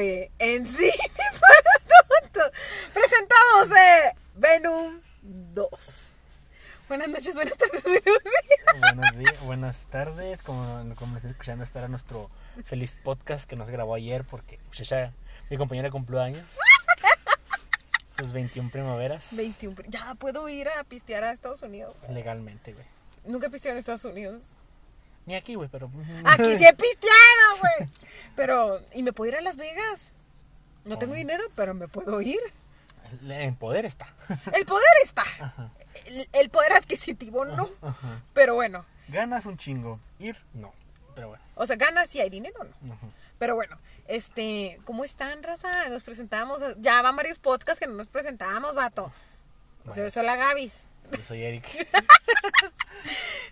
[0.00, 0.92] Hoy en Cine
[1.40, 2.58] para Tontos
[2.94, 5.68] presentamos eh, Venom 2.
[6.88, 8.94] Buenas noches, buenas tardes, buenos días.
[8.94, 12.30] Buenos días, buenas tardes, como, como estás escuchando, estará nuestro
[12.64, 14.58] feliz podcast que nos grabó ayer porque
[15.50, 16.48] mi compañera cumplió años.
[18.16, 19.36] Sus 21 primaveras.
[19.36, 19.82] 21.
[19.88, 21.94] Ya puedo ir a pistear a Estados Unidos.
[22.08, 22.86] Legalmente, güey.
[23.26, 24.54] Nunca he pisteado en Estados Unidos.
[25.26, 25.90] Ni aquí, güey, pero.
[26.24, 27.29] Aquí sí he pisteado,
[27.60, 27.90] güey.
[28.36, 30.12] Pero, ¿y me puedo ir a Las Vegas?
[30.84, 32.40] No tengo dinero, pero me puedo ir.
[33.28, 34.08] En poder está.
[34.52, 35.22] El poder está.
[35.22, 35.70] Ajá.
[36.06, 37.68] El, el poder adquisitivo no.
[37.82, 38.22] Ajá.
[38.32, 39.98] Pero bueno, Ganas un chingo.
[40.18, 40.72] Ir, no.
[41.14, 41.42] Pero bueno.
[41.56, 42.94] o sea, ganas si hay dinero, no.
[42.94, 43.06] Ajá.
[43.38, 45.88] Pero bueno, este, ¿cómo están, raza?
[45.88, 49.12] Nos presentamos, ya van varios podcasts que no nos presentamos, vato.
[49.84, 50.02] Bueno.
[50.02, 50.84] Yo soy la Gavis.
[51.12, 51.64] Yo soy Eric.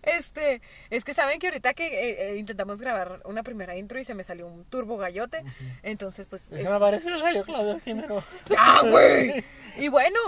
[0.02, 4.04] Este, es que saben que ahorita que eh, eh, intentamos grabar una primera intro y
[4.04, 5.42] se me salió un turbo gallote.
[5.82, 6.42] Entonces, pues.
[6.42, 8.22] Se me apareció el gallo Claudio Jimeno.
[8.48, 9.44] ¡Ya, güey!
[9.76, 10.18] Y bueno,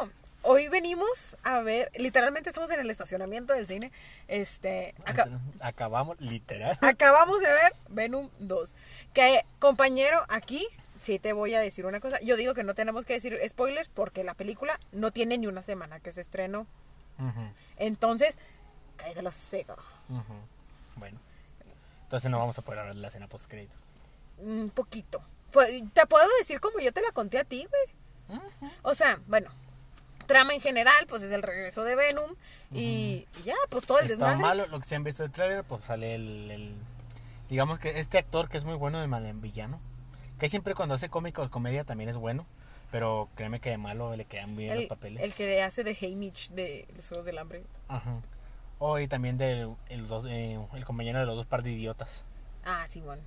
[0.43, 3.91] hoy venimos a ver, literalmente estamos en el estacionamiento del cine.
[4.29, 5.29] Este, aca-
[5.61, 6.77] Acabamos, literal.
[6.81, 8.75] acabamos de ver Venom 2.
[9.15, 10.67] Que, compañero, aquí
[10.99, 12.19] sí te voy a decir una cosa.
[12.21, 15.63] Yo digo que no tenemos que decir spoilers porque la película no tiene ni una
[15.63, 16.67] semana que se estrenó.
[17.77, 18.37] Entonces,
[19.15, 19.75] de la seca.
[20.09, 20.35] ujú.
[20.97, 21.19] Bueno.
[22.05, 23.79] Entonces no vamos a poder hablar de la escena post créditos.
[24.39, 25.23] Un poquito.
[25.53, 28.41] Pues, Te puedo decir como yo te la conté a ti, güey.
[28.83, 29.51] O sea, bueno,
[30.27, 32.35] trama en general, pues es el regreso de Venom.
[32.73, 34.43] Y ya, pues todo el Está desmadre.
[34.43, 36.75] malo lo que se han visto del trailer, pues sale el, el-
[37.49, 39.81] digamos que este actor que es muy bueno de mal en villano,
[40.39, 42.47] que siempre cuando hace cómica o comedia también es bueno,
[42.91, 45.23] pero créeme que de malo le quedan bien los El, papeles.
[45.23, 47.63] el que hace de Haymitch de Los Juegos del Hambre.
[47.89, 48.17] Ajá.
[48.79, 52.25] O y también del el, dos- eh, el compañero de los dos par de idiotas.
[52.65, 53.23] Ah, sí, bueno.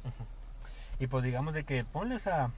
[0.99, 2.51] Y pues digamos de que ponle esa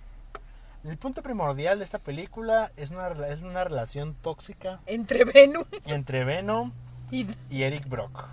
[0.84, 6.24] el punto primordial de esta película es una es una relación tóxica Entre Venom entre
[6.26, 6.72] Venom
[7.12, 7.28] y...
[7.50, 8.26] y Eric Brock.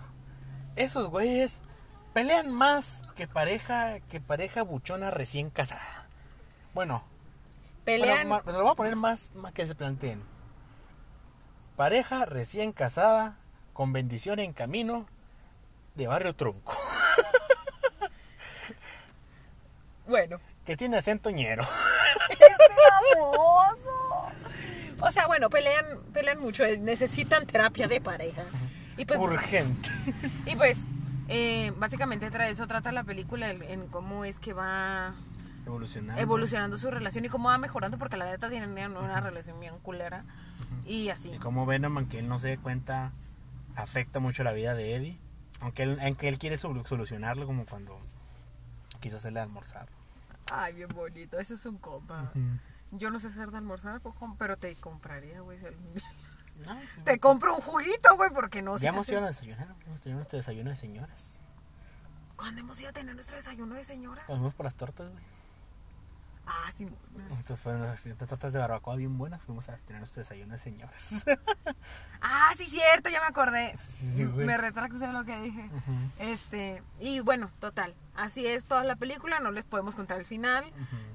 [0.77, 1.59] Esos güeyes
[2.13, 6.07] pelean más que pareja que pareja buchona recién casada.
[6.75, 7.03] Bueno,
[7.85, 8.29] Pelean...
[8.29, 10.23] bueno, ma- lo voy a poner más, más que se planteen.
[11.77, 13.39] Pareja recién casada
[13.73, 15.07] con bendición en camino
[15.95, 16.75] de barrio trunco
[20.07, 20.41] Bueno.
[20.65, 21.65] que tiene acento ñero.
[23.15, 24.33] ¡Famoso!
[25.01, 26.65] O sea, bueno, pelean, pelean mucho.
[26.65, 28.43] eh, Necesitan terapia de pareja.
[28.97, 29.89] Y pues, Urgente.
[30.47, 30.79] y pues
[31.29, 35.15] eh, básicamente tra- eso trata la película en, en cómo es que va
[35.67, 36.21] Evolucionando.
[36.21, 40.25] evolucionando su relación y cómo va mejorando porque la neta tienen una relación bien culera
[40.87, 41.31] y así.
[41.33, 43.13] Y como Venom, aunque él no se dé cuenta,
[43.77, 45.19] afecta mucho la vida de Eddie.
[45.61, 48.01] Aunque él, aunque él quiere solu- solucionarlo, como cuando
[49.01, 49.89] quiso hacerle almorzar.
[50.51, 52.33] Ay, bien bonito, eso es un compa.
[52.91, 55.59] Yo no sé hacer de almorzar, pues, pero te compraría, güey.
[55.61, 56.03] si algún día-
[56.67, 57.01] No, sí.
[57.05, 58.85] Te compro un juguito, güey, porque no sé.
[58.85, 61.41] Ya hemos ido a desayunar, hemos tenido nuestro desayuno de señoras.
[62.37, 64.23] ¿Cuándo hemos ido a tener nuestro desayuno de señora?
[64.29, 65.25] Nos por las tortas, güey.
[66.55, 66.87] Ah, sí.
[67.31, 71.25] Entonces fueron unas tortas de barbacoa bien buenas, fuimos a tener nuestro desayuno de señoras.
[72.25, 73.77] Ah, sí, cierto, ya me acordé.
[73.77, 75.69] Sí, me retracto de lo que dije.
[76.21, 77.97] Este, y bueno, total.
[78.15, 80.65] Así es toda la película, no les podemos contar el final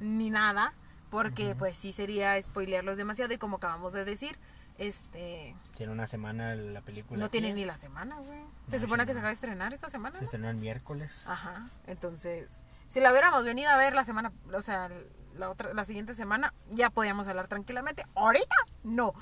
[0.02, 0.74] ni nada,
[1.10, 4.38] porque pues sí sería spoilearlos demasiado y como acabamos de decir,
[4.78, 7.20] este Tiene una semana la película.
[7.20, 8.42] no tiene ni la semana, güey.
[8.70, 9.14] Se No, supone que no.
[9.14, 10.16] se acaba de estrenar esta semana.
[10.16, 10.26] Se ¿no?
[10.26, 11.26] estrenó el miércoles.
[11.26, 11.70] Ajá.
[11.86, 12.50] Entonces,
[12.90, 14.90] si la hubiéramos venido a ver la semana, o sea,
[15.38, 18.06] la otra la siguiente semana, ya podíamos hablar tranquilamente.
[18.16, 19.14] Ahorita no.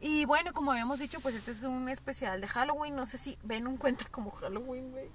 [0.00, 2.94] Y bueno, como habíamos dicho, pues este es un especial de Halloween.
[2.96, 5.10] No sé si ven un cuenta como Halloween, güey.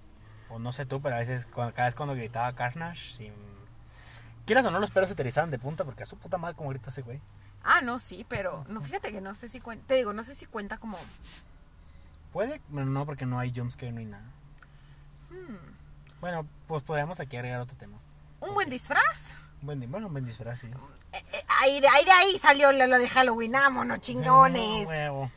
[0.50, 3.34] Pues no sé tú, pero a veces cada vez cuando gritaba Carnage, sin...
[4.46, 6.56] quieras o no, los pelos se te erizaban de punta porque a su puta madre
[6.56, 7.22] como grita ese güey.
[7.64, 10.36] Ah, no, sí, pero no, fíjate que no sé si cuenta, te digo, no sé
[10.36, 10.98] si cuenta como...
[12.34, 14.24] Puede, pero no, porque no hay jumpscare, no hay nada.
[15.30, 17.98] hmm, Bueno, pues podríamos aquí agregar otro tema.
[18.40, 19.50] un buen disfraz.
[19.62, 20.68] Buen, bueno, un buen disfraz, sí.
[21.14, 24.88] Eh, eh, ahí, de ahí, de ahí salió lo, lo de Halloween, vámonos, No, chingones.
[24.88, 25.32] huevo.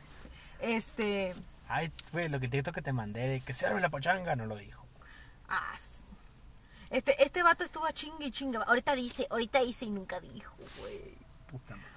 [0.59, 1.33] Este,
[1.67, 4.45] Ay, güey, lo que te que te mandé de que se arme la pachanga, no
[4.45, 4.83] lo dijo.
[5.49, 6.03] ah, sí.
[6.89, 8.57] este, este vato estuvo a chingue y chingue.
[8.65, 11.13] Ahorita dice, ahorita dice y nunca dijo, güey.
[11.51, 11.91] Puta madre.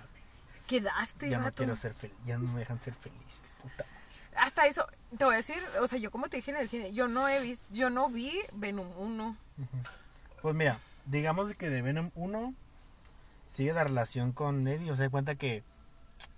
[0.66, 3.42] Quedaste, Ya no quiero ser feliz, ya no me dejan ser feliz.
[3.62, 3.98] Puta madre.
[4.36, 4.86] Hasta eso,
[5.16, 7.28] te voy a decir, o sea, yo como te dije en el cine, yo no
[7.28, 9.36] he visto, yo no vi Venom 1.
[10.42, 10.78] Pues mira,
[11.08, 12.54] digamos que de Venom 1
[13.48, 14.90] sigue la relación con Eddie.
[14.90, 15.62] O sea, de cuenta que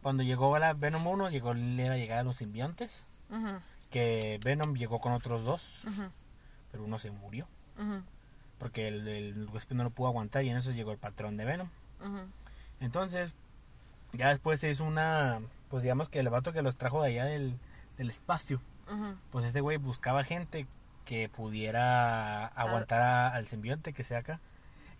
[0.02, 3.06] cuando llegó la Venom 1, llegó era llegada a los simbiontes.
[3.90, 5.82] Que Venom llegó con otros dos,
[6.70, 7.46] pero uno se murió.
[8.58, 11.44] Porque el, el huésped no lo pudo aguantar y en eso llegó el patrón de
[11.44, 11.68] Venom.
[12.80, 13.34] Entonces,
[14.12, 15.40] ya después hizo una,
[15.70, 17.58] pues digamos que el vato que los trajo de allá del,
[17.96, 18.60] del espacio,
[19.30, 20.66] pues este güey buscaba gente
[21.04, 24.40] que pudiera aguantar a- al simbionte que sea acá.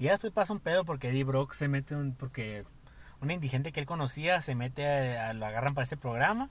[0.01, 2.65] Y ya después pasa un pedo porque Eddie Brock se mete, un, porque
[3.21, 6.49] una indigente que él conocía se mete, a, a- lo agarran para ese programa.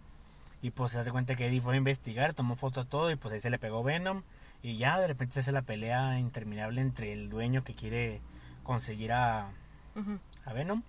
[0.62, 3.16] Y pues se hace cuenta que Eddie fue a investigar, tomó foto a todo y
[3.16, 4.24] pues ahí se le pegó Venom.
[4.62, 8.22] Y ya de repente se hace la pelea interminable entre el dueño que quiere
[8.64, 9.50] conseguir a,
[10.46, 10.84] a Venom.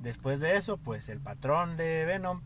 [0.00, 2.40] Después de eso, pues el patrón de Venom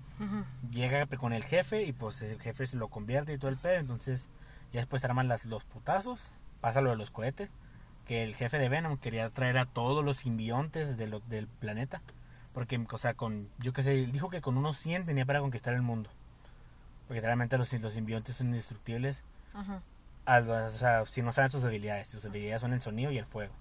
[0.71, 3.77] llega con el jefe y pues el jefe se lo convierte y todo el pedo.
[3.77, 4.29] Entonces
[4.73, 6.31] ya después se arman las, los putazos.
[6.61, 7.51] Pasa lo de los cohetes.
[8.07, 12.03] Que el jefe de Venom quería traer a todos los simbiontes de lo- del planeta.
[12.55, 15.75] Porque, o sea, con, yo qué sé, dijo que con unos 100 tenía para conquistar
[15.75, 16.09] el mundo.
[17.09, 19.25] Porque realmente los, los simbiontes son indestructibles.
[19.55, 19.81] Ujú.
[20.27, 22.09] al- o sea, si no saben sus habilidades.
[22.09, 23.53] Sus habilidades son el sonido y el fuego.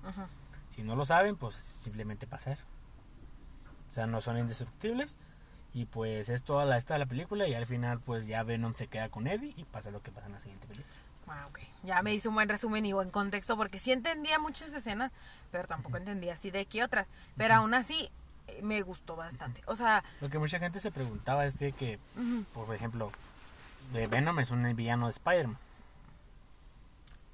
[0.75, 2.65] Si no lo saben, pues simplemente pasa eso.
[3.92, 5.15] O sea, no son indestructibles.
[5.74, 7.47] Y pues es toda la, esta de la película.
[7.47, 9.53] Y al final, pues ya Venom se queda con Eddie.
[9.57, 10.94] Y pasa lo que pasa en la siguiente película.
[11.27, 11.60] Ah, ok.
[11.83, 15.12] Ya me hizo un buen resumen y buen contexto porque sí entendía muchas escenas,
[15.51, 17.07] pero tampoco entendía así de qué otras.
[17.38, 18.10] Pero aún así
[18.48, 19.62] eh, me gustó bastante.
[19.66, 22.00] O sea, Lo que mucha gente se preguntaba es de que,
[22.54, 23.12] por ejemplo,
[23.94, 25.57] de Venom es un villano de Spider-Man.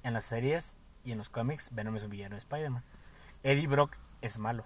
[0.02, 0.74] En las series
[1.04, 2.82] y en los cómics, Venom es un villano de Spider-Man.
[3.42, 4.64] Eddie Brock es malo.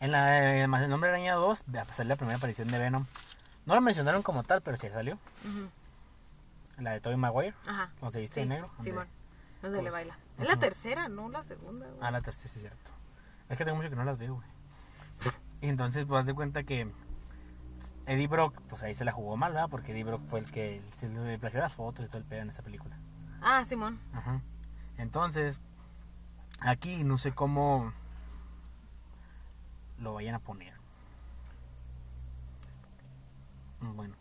[0.00, 3.06] En la eh, más el nombre araña 2, va a la primera aparición de Venom.
[3.66, 5.18] No lo mencionaron como tal, pero sí salió.
[5.44, 5.68] ujú,
[6.78, 7.54] La de Tobey Maguire.
[7.66, 7.90] ajá.
[8.12, 8.68] Se viste Sí, de negro.
[8.68, 9.08] donde- Simón.
[9.62, 10.18] ¿Dónde le pues, baila?
[10.38, 11.86] Es la tercera, no la segunda.
[11.86, 11.98] güey.
[12.00, 12.90] Ah, la tercera, sí es cierto.
[13.48, 14.48] Es que tengo mucho que no las veo, güey.
[15.60, 16.92] Y entonces, pues, haz de cuenta que
[18.06, 19.68] Eddie Brock, pues ahí se la jugó mal, ¿verdad?
[19.68, 22.42] Porque Eddie Brock fue el que se le plagió las fotos y todo el pedo
[22.42, 22.96] en esa película.
[23.42, 23.98] Ah, Simón.
[24.12, 24.40] Ajá.
[24.98, 25.60] Entonces,
[26.60, 27.92] aquí no sé cómo
[29.98, 30.74] lo vayan a poner.
[33.80, 34.14] Bueno,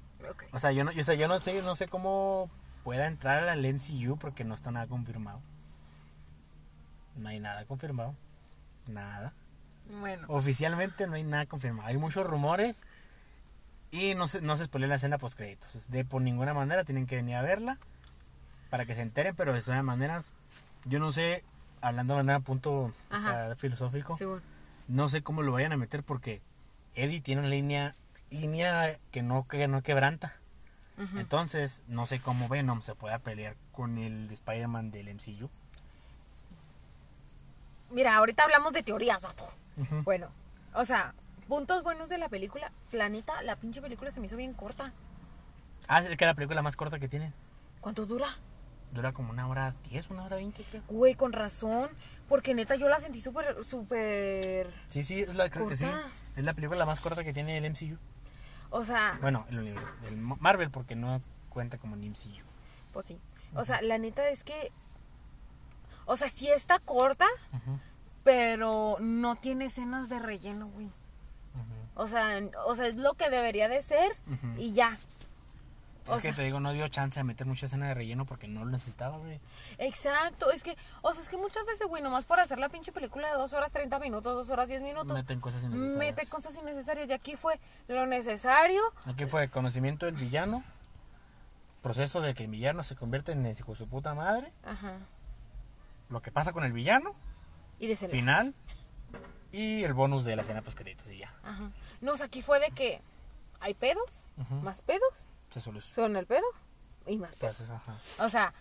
[0.52, 2.50] O sea, yo no, o sea, yo no sé, no sé cómo
[2.84, 5.40] pueda entrar al MCU porque no está nada confirmado.
[7.16, 8.16] No hay nada confirmado.
[8.88, 9.34] Nada.
[10.00, 10.26] Bueno.
[10.30, 11.88] Oficialmente no hay nada confirmado.
[11.90, 12.84] Hay muchos rumores
[13.92, 15.72] y no se, no se spoilea la escena post créditos.
[15.88, 17.78] De por ninguna manera tienen que venir a verla
[18.70, 20.26] para que se enteren, pero de todas maneras,
[20.86, 21.44] yo no sé,
[21.82, 23.46] hablando de manera punto Ajá.
[23.46, 24.18] acá filosófico,
[24.88, 26.42] no sé cómo lo vayan a meter porque
[26.96, 27.96] Eddie tiene una línea
[28.30, 30.34] línea que no que no quebranta.
[31.16, 35.48] Entonces, no sé cómo Venom se pueda pelear con el Spider-Man del MCU.
[37.92, 39.44] Mira, ahorita hablamos de teorías, vato.
[40.04, 40.30] Bueno,
[40.74, 41.14] o sea,
[41.48, 42.72] puntos buenos de la película.
[42.92, 44.92] La neta, la pinche película se me hizo bien corta.
[45.88, 47.32] Ah, es que la película más corta que tienen.
[47.80, 48.28] ¿Cuánto dura?
[48.92, 50.84] Dura como una hora 10, una hora 20, creo.
[50.88, 51.90] Güey, con razón.
[52.28, 54.74] Porque neta yo la sentí súper, súper...
[54.90, 56.04] Sí, sí, es la, que sí, ¿Corta?
[56.36, 57.98] es la película más corta que tiene el MCU.
[58.70, 62.44] O sea, Bueno, el universo, el Marvel, porque no cuenta como MCU.
[62.94, 63.20] pues sí.
[63.56, 64.72] O sea, la neta es que...
[66.06, 67.26] O sea, sí está corta,
[68.24, 70.90] pero no tiene escenas de relleno, güey.
[71.96, 74.16] O sea, o sea, es lo que debería de ser
[74.58, 74.98] y ya.
[76.10, 78.26] O es que sea- te digo, no dio chance de meter mucha escena de relleno
[78.26, 79.40] porque no lo necesitaba, güey.
[79.78, 82.92] Exacto, es que, o sea, es que muchas veces, güey, nomás por hacer la pinche
[82.92, 85.98] película de dos horas 30 minutos, dos horas 10 minutos, Meten cosas innecesarias.
[85.98, 87.10] mete cosas innecesarias.
[87.10, 88.82] Y aquí fue lo necesario.
[89.06, 90.64] Aquí fue conocimiento del villano,
[91.82, 94.98] proceso de que el villano se convierte en el hijo de su puta madre, Ajá.
[96.10, 97.16] lo que pasa con el villano,
[97.80, 98.54] Y de final,
[99.52, 101.34] y el bonus de la escena post créditos y ya.
[101.44, 101.72] Ajá.
[102.02, 103.02] No, o sea, aquí fue de que
[103.60, 104.26] hay pedos,
[104.64, 105.96] más pedos, Se soluciona.
[105.96, 106.46] son el pedo
[107.06, 107.58] y más pedos.
[108.20, 108.54] O sea,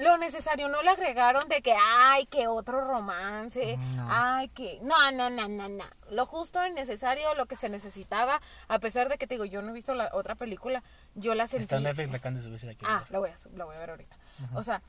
[0.00, 4.06] lo necesario, no le agregaron de que, ay, que otro romance, No.
[4.10, 4.78] ay, que...
[4.82, 5.84] No, no, no, no, no.
[6.10, 9.62] Lo justo y necesario, lo que se necesitaba, a pesar de que te digo, yo
[9.62, 10.82] no he visto la otra película,
[11.14, 11.62] yo la sentí...
[11.64, 13.10] Está en Netflix, la de subir si la Ah, ver.
[13.10, 14.16] la voy a, la voy a ver ahorita.
[14.54, 14.82] O sea,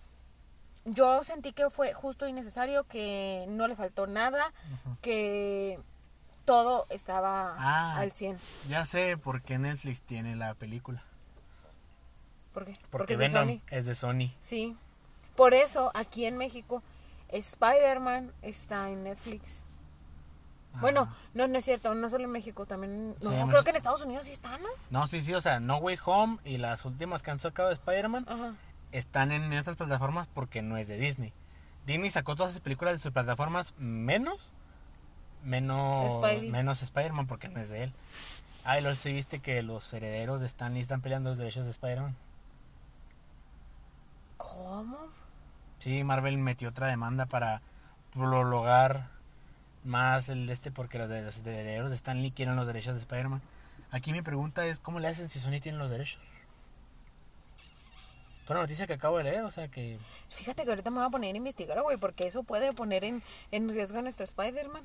[0.85, 4.51] yo sentí que fue justo y necesario, que no le faltó nada,
[5.01, 5.79] que
[6.45, 7.97] todo estaba Ah.
[7.97, 8.37] al 100.
[8.67, 11.03] Ya sé por qué Netflix tiene la película.
[12.57, 12.73] ¿Por qué?
[12.89, 13.61] Porque, es de Venom Sony.
[13.69, 14.31] es de Sony.
[14.41, 14.75] Sí.
[15.35, 16.81] Por eso, aquí en México,
[17.29, 19.61] Spider-Man está en Netflix.
[20.81, 21.15] Bueno, Ajá.
[21.35, 23.09] no, no es cierto, no solo en México, también...
[23.09, 23.63] No, Sí, creo México.
[23.63, 24.67] que en Estados Unidos sí está, ¿no?
[24.89, 27.75] No, sí, sí, o sea, No Way Home y las últimas que han sacado de
[27.75, 28.25] Spider-Man
[28.91, 31.33] están en estas plataformas porque no es de Disney.
[31.85, 34.51] Disney sacó todas sus películas de sus plataformas menos
[35.43, 36.49] menos Spidey.
[36.49, 37.93] menos Spider-Man porque no es de él.
[38.65, 41.71] Ah, y luego sí viste que los herederos de Stanley están peleando los derechos de
[41.71, 42.15] Spider-Man.
[44.57, 44.97] ¿Cómo?
[45.79, 47.61] Sí, Marvel metió otra demanda para
[48.11, 49.09] prolongar
[49.83, 53.01] más el de este porque los de los herederos de Stanley quieren los derechos de
[53.01, 53.41] Spider-Man.
[53.91, 56.19] Aquí mi pregunta es, ¿cómo le hacen si Sony tiene los derechos?
[58.45, 59.99] Fue una noticia que acabo de leer, o sea que...
[60.29, 63.21] Fíjate que ahorita me voy a poner a investigar, güey, porque eso puede poner en,
[63.51, 64.83] en riesgo a nuestro Spider-Man.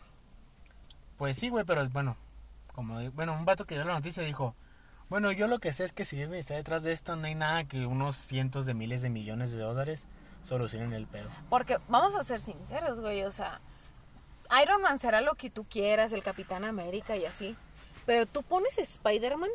[1.17, 2.17] Pues sí, güey, pero bueno,
[2.75, 4.55] como bueno, un vato que dio la noticia dijo,
[5.12, 7.35] bueno, yo lo que sé es que si Disney está detrás de esto, no hay
[7.35, 10.07] nada que unos cientos de miles de millones de dólares
[10.42, 11.28] solucionen el pedo.
[11.50, 13.61] Porque vamos a ser sinceros, güey, o sea,
[14.62, 17.54] Iron Man será lo que tú quieras, el Capitán América y así.
[18.07, 19.50] Pero tú pones Spider-Man.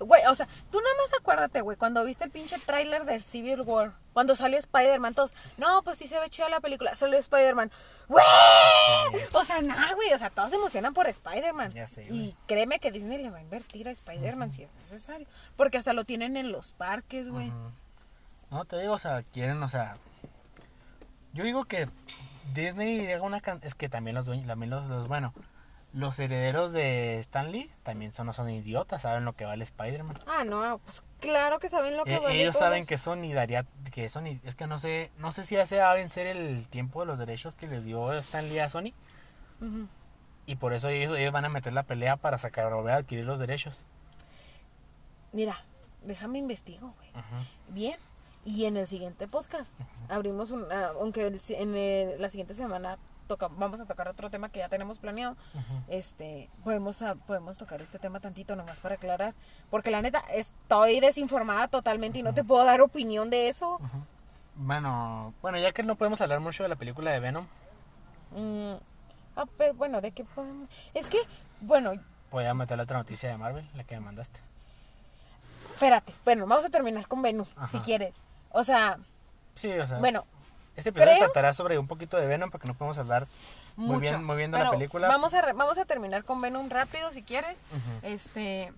[0.00, 3.62] Güey, o sea, tú nada más acuérdate, güey, cuando viste el pinche tráiler del Civil
[3.62, 7.70] War, cuando salió Spider-Man, todos, no, pues sí se ve chida la película, salió Spider-Man,
[8.08, 8.24] ¡güey!
[9.32, 11.72] O sea, nada, güey, o sea, todos se emocionan por Spider-Man.
[11.72, 12.18] Ya sé, güey.
[12.20, 15.26] Y créeme que Disney le va a invertir a Spider-Man si es necesario.
[15.56, 17.52] Porque hasta lo tienen en los parques, güey.
[18.50, 19.96] No, te digo, o sea, quieren, o sea...
[21.32, 21.88] Yo digo que
[22.52, 23.40] Disney haga una...
[23.40, 25.34] can- Es que también los dueños, también los, los- bueno,
[25.94, 30.18] los herederos de Stanley también son, no son idiotas, saben lo que vale Spider-Man.
[30.26, 32.64] Ah, no, pues claro que saben lo que Eh, vale ellos todos.
[32.66, 35.78] saben que Sony daría, que Sony, es que no sé, no sé si ya se
[35.78, 38.92] va a vencer el tiempo de los derechos que les dio Stanley a Sony
[39.60, 39.86] Ujú.
[40.46, 43.24] y por eso ellos, ellos van a meter la pelea para sacar, volver a adquirir
[43.24, 43.84] los derechos.
[45.32, 45.64] Mira,
[46.02, 47.10] déjame investigo, güey.
[47.14, 47.46] Ajá.
[47.68, 47.96] Bien.
[48.44, 49.70] Y en el siguiente podcast
[50.08, 54.48] abrimos un, ah, aunque en el- la siguiente semana toca, vamos a tocar otro tema
[54.48, 55.36] que ya tenemos planeado.
[55.88, 59.34] Este, podemos podemos tocar este tema tantito nomás para aclarar,
[59.70, 63.80] porque la neta estoy desinformada totalmente y no te puedo dar opinión de eso.
[64.56, 67.46] Bueno, bueno, ya que no podemos hablar mucho de la película de Venom,
[68.36, 68.74] Mm,
[69.36, 70.68] ah, pero bueno, de qué podemos.
[70.92, 71.18] Es que,
[71.60, 71.92] bueno,
[72.32, 74.40] voy a meter la otra noticia de Marvel, la que me mandaste.
[75.72, 76.12] espérate.
[76.24, 78.16] Bueno, vamos a terminar con Venom, si quieres.
[78.50, 78.98] O sea,
[79.54, 80.24] Sí, o sea, bueno,
[80.76, 83.26] este episodio creo- tratará sobre un poquito de Venom porque no podemos hablar
[83.76, 85.08] muy bien, muy bien de la película.
[85.08, 87.56] Vamos a, re- vamos a terminar con Venom rápido, si quieres.
[88.02, 88.72] Este.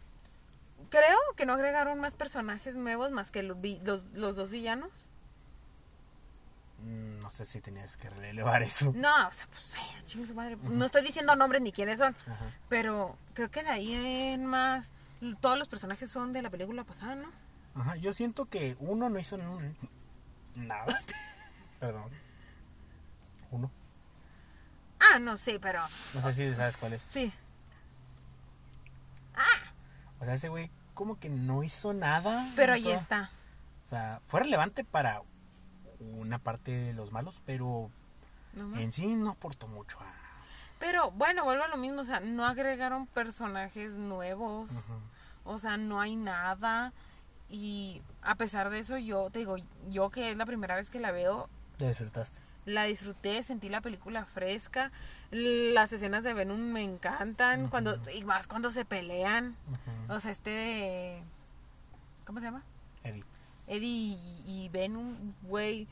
[0.88, 4.90] Creo que no agregaron más personajes nuevos más que los, vi- los, los dos villanos.
[6.80, 8.92] Mm, No sé si tenías que relevar eso.
[8.94, 10.56] No, o sea, pues, ay, chingue su madre.
[10.62, 12.14] No estoy diciendo nombres ni quiénes son.
[12.68, 14.92] Pero creo que de ahí en más.
[15.40, 17.30] Todos los personajes son de la película pasada, ¿no?
[17.74, 19.36] Ajá, yo siento que uno no hizo
[20.54, 21.00] nada.
[21.80, 22.10] Perdón.
[23.50, 23.70] Uno.
[25.00, 25.80] Ah, no sé, pero.
[26.14, 27.02] No sé si sabes cuál es.
[27.02, 27.32] Sí.
[30.20, 32.48] O sea, ese güey como que no hizo nada.
[32.56, 33.30] Pero ahí toda- está.
[33.84, 35.22] O sea, fue relevante para
[36.00, 37.90] una parte de los malos, pero
[38.54, 39.98] ¿no en sí no aportó mucho.
[40.00, 40.04] a-
[40.78, 42.00] Pero bueno, vuelvo a lo mismo.
[42.00, 44.70] O sea, no agregaron personajes nuevos.
[45.44, 46.92] O sea, no hay nada.
[47.48, 49.56] Y a pesar de eso, yo te digo,
[49.88, 52.40] yo que es la primera vez que la veo, Te disfrutaste.
[52.64, 54.90] la disfruté, sentí la película fresca.
[55.30, 57.68] Las escenas de Venom me encantan.
[57.68, 59.56] cuando Y más cuando se pelean.
[60.08, 61.22] O sea, este de.
[62.24, 62.62] ¿Cómo se llama?
[63.04, 63.24] Eddie.
[63.68, 65.86] Eddie y, y Venom, güey.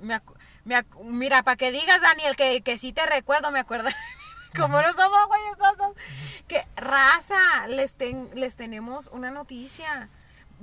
[0.00, 0.20] Me
[0.64, 3.88] me Mira, para que digas, Daniel, que, que sí te recuerdo, me acuerdo.
[4.56, 5.92] Como no somos, güey, estos dos.
[6.46, 10.08] Que raza, les, ten- les tenemos una noticia.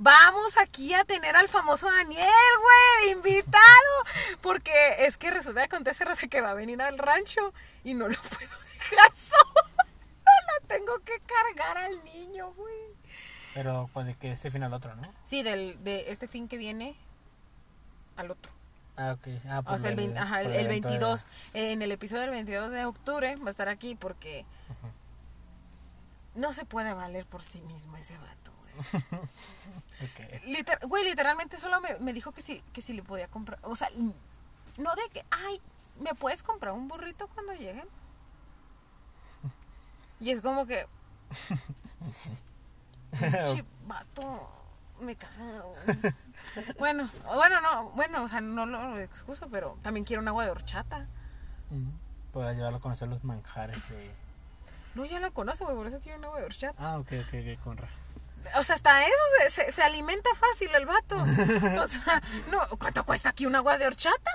[0.02, 3.60] Vamos aquí a tener al famoso Daniel, güey, invitado.
[4.40, 7.52] Porque es que resulta que acontece raza que va a venir al rancho
[7.84, 9.52] y no lo puedo dejar solo.
[10.62, 12.74] No tengo que cargar al niño, güey.
[13.54, 15.12] Pero pues de que este final otro, ¿no?
[15.24, 16.96] Sí, del, de este fin que viene
[18.16, 18.50] al otro.
[18.96, 19.28] Ah, ok.
[19.48, 21.26] Ah, O pues sea, el, del- vein- ajá, el, por el de- 22.
[21.54, 24.44] En el episodio del 22 de octubre va a estar aquí porque
[26.34, 29.02] no se puede valer por sí mismo ese vato, güey.
[30.02, 30.44] Ok.
[30.46, 33.58] Liter- güey, literalmente solo me, me dijo que sí, que sí le podía comprar.
[33.64, 33.90] O sea,
[34.78, 35.60] no de que, ay,
[36.00, 37.86] ¿me puedes comprar un burrito cuando lleguen?
[40.18, 40.86] Y es como que.
[43.10, 44.50] Pinche vato,
[45.00, 46.14] me güey.
[46.78, 50.50] bueno, bueno, no, bueno, o sea, no lo excuso, pero también quiero un agua de
[50.50, 51.06] horchata.
[52.32, 54.10] Puedas llevarlo a conocer los manjares de...
[54.94, 56.74] No, ya lo conoce, güey, por eso quiero un agua de horchata.
[56.92, 57.88] Ah, ok, ok, ok, con ra-
[58.56, 61.16] O sea, hasta eso se, se- se alimenta fácil el vato.
[61.82, 64.30] O sea, no, ¿cuánto cuesta aquí un agua de horchata?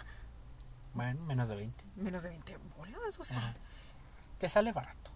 [0.93, 1.83] Bueno, menos de 20.
[1.97, 3.37] Menos de 20 bolas, o sea.
[3.37, 3.55] Ajá.
[4.47, 5.11] Sale barato.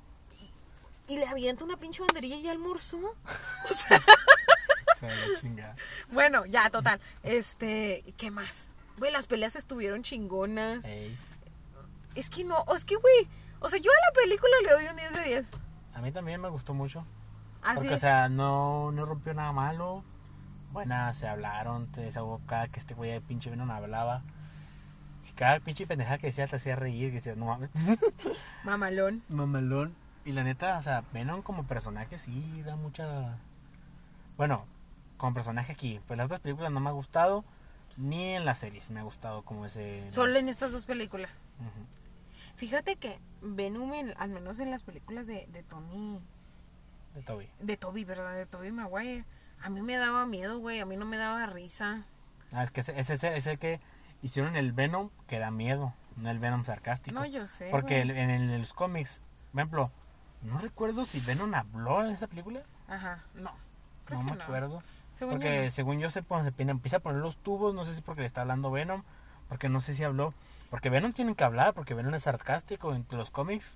[1.07, 2.97] Y le avienta una pinche banderilla y almorzó.
[2.97, 4.01] O sea,
[5.01, 5.75] la
[6.09, 6.99] bueno, ya, total.
[7.23, 8.69] Este, ¿y ¿qué más?
[8.97, 10.83] Güey, las peleas estuvieron chingonas.
[10.85, 11.17] Ey.
[12.15, 13.27] Es que no, es que, güey,
[13.59, 15.47] o sea, yo a la película le doy un 10 de 10.
[15.93, 17.05] A mí también me gustó mucho.
[17.61, 17.75] Así.
[17.79, 20.03] Porque, o sea, no, no rompió nada malo.
[20.71, 24.21] Buenas, se hablaron, desahogó cada que este güey de pinche Venom hablaba.
[25.21, 27.69] Si cada pinche pendeja que decía te hacía reír, que decía, no mames.
[28.63, 29.23] Mamalón.
[29.29, 29.95] Mamalón.
[30.25, 33.37] Y la neta, o sea, Venom como personaje sí da mucha.
[34.37, 34.65] Bueno,
[35.17, 35.99] como personaje aquí.
[36.07, 37.43] Pues las otras películas no me ha gustado.
[37.97, 40.09] Ni en las series me ha gustado como ese.
[40.11, 41.31] Solo en estas dos películas.
[42.55, 46.19] Fíjate que Venom, en- al menos en las películas de, de Tony,
[47.15, 47.49] De Toby.
[47.59, 48.33] de Toby, ¿verdad?
[48.35, 49.25] De Toby Maguire,
[49.61, 50.79] a mí me daba miedo, güey.
[50.79, 52.03] A mí no me daba risa.
[52.53, 53.79] Ah, es que ese, ese, ese- ese que
[54.21, 55.93] hicieron el Venom que da miedo.
[56.15, 57.17] No el Venom sarcástico.
[57.19, 57.69] No, yo sé.
[57.71, 59.91] Porque el- en, el- en los cómics, por ejemplo,
[60.41, 62.61] no recuerdo si Venom habló en esa película.
[62.87, 63.51] Ajá, no.
[64.05, 64.83] Creo no que me acuerdo.
[65.17, 65.71] Según yo Porque no.
[65.71, 68.27] según yo se cuando se empieza a poner los tubos, no sé si porque le
[68.27, 69.03] está hablando Venom,
[69.49, 70.33] porque no sé si habló.
[70.69, 73.75] Porque Venom tienen que hablar, porque Venom es sarcástico entre los cómics.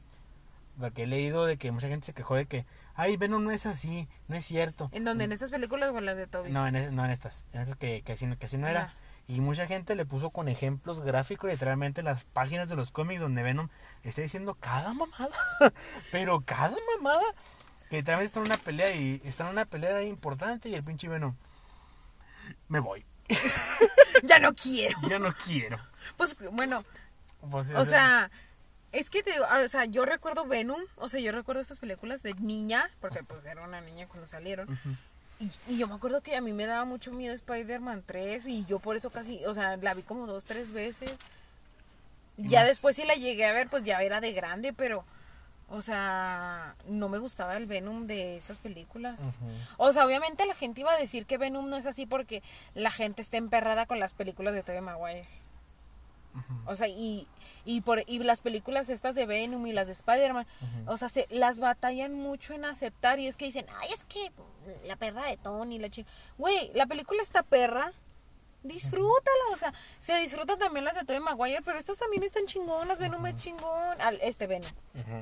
[0.79, 2.65] Porque he leído de que mucha gente se quejó de que,
[2.95, 4.89] ay, Venom no es así, no es cierto.
[4.91, 5.25] ¿En donde?
[5.25, 6.51] ¿En estas películas o en las de Toby?
[6.51, 8.67] No, en, es- no en estas, en estas que, que, así, no- que así no
[8.67, 8.83] era.
[8.85, 8.93] Ajá.
[9.27, 13.41] Y mucha gente le puso con ejemplos gráficos, literalmente las páginas de los cómics donde
[13.43, 13.69] Venom
[14.03, 15.29] está diciendo cada mamada.
[16.11, 17.23] Pero cada mamada.
[17.89, 21.07] Que literalmente está en una pelea y está en una pelea importante y el pinche
[21.07, 21.35] Venom.
[22.67, 23.05] Me voy.
[24.23, 24.97] ya no quiero.
[25.07, 25.77] Ya no quiero.
[26.17, 26.83] Pues bueno,
[27.49, 28.29] Pues, o sea,
[28.93, 32.23] es que te digo, o sea, yo recuerdo Venom, o sea, yo recuerdo estas películas
[32.23, 34.67] de niña, porque pues era una niña cuando salieron.
[35.39, 38.65] Y, y yo me acuerdo que a mí me daba mucho miedo Spider-Man 3 y
[38.65, 41.11] yo por eso casi, o sea, la vi como dos, tres veces.
[42.37, 45.03] Ya más- después sí la llegué a ver, pues ya era de grande, pero,
[45.69, 49.19] o sea, no me gustaba el Venom de esas películas.
[49.77, 52.43] O sea, obviamente la gente iba a decir que Venom no es así porque
[52.75, 55.27] la gente está emperrada con las películas de Tobey Maguire.
[56.65, 57.27] O sea, y,
[57.65, 60.45] y, por, y las películas estas de Venom y las de Spider-Man,
[60.87, 64.31] o sea, se, las batallan mucho en aceptar y es que dicen, ay, es que
[64.87, 66.09] la perra de Tony, la chica.
[66.37, 67.91] Güey, la película está perra,
[68.63, 72.97] disfrútala, o sea, se disfrutan también las de Tobey Maguire, pero estas también están chingonas,
[72.99, 74.71] Venom es chingón, Al- este Venom,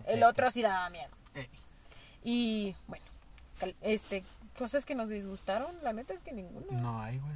[0.07, 1.09] el Eh, otro sí daba miedo.
[2.23, 3.03] Y bueno,
[3.81, 4.23] este,
[4.57, 6.65] cosas que nos disgustaron, la neta es que ninguna.
[6.79, 7.33] No hay, güey.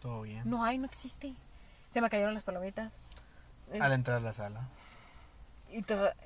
[0.00, 0.42] Todo bien.
[0.44, 1.34] No hay, no existe.
[1.90, 2.92] Se me cayeron las palomitas.
[3.72, 4.68] Es- Al entrar a la sala.
[5.70, 5.78] Y,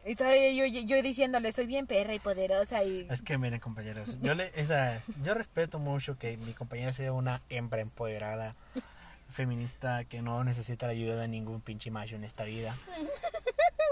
[0.06, 3.08] y todavía yo, yo, yo diciéndole, soy bien perra y poderosa y...
[3.10, 7.42] Es que miren, compañeros, yo le, esa, yo respeto mucho que mi compañera sea una
[7.48, 8.54] hembra empoderada,
[9.30, 12.76] feminista, que no necesita la ayuda de ningún pinche macho en esta vida.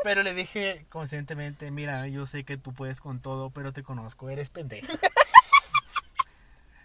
[0.04, 4.30] Pero le dije conscientemente, mira, yo sé que tú puedes con todo, pero te conozco,
[4.30, 4.92] eres pendeja.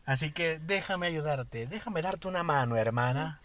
[0.05, 3.41] Así que déjame ayudarte, déjame darte una mano, hermana.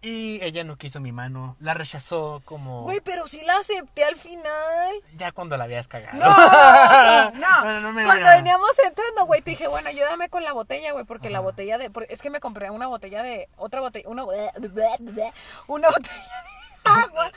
[0.00, 4.16] Y ella no quiso mi mano, la rechazó como Güey, pero sí la acepté al
[4.16, 4.94] final.
[5.16, 6.16] ya cuando la habías cagado.
[6.18, 6.26] No,
[7.32, 7.80] no.
[7.80, 11.30] No, no, Cuando veníamos entrando, güey, te dije, bueno, ayúdame con la botella, güey, porque
[11.30, 11.90] la botella de...
[11.90, 13.48] porque es que me compré una botella de...
[13.56, 14.08] Otra botella...
[14.08, 14.24] Una,
[15.66, 17.32] una botella de agua.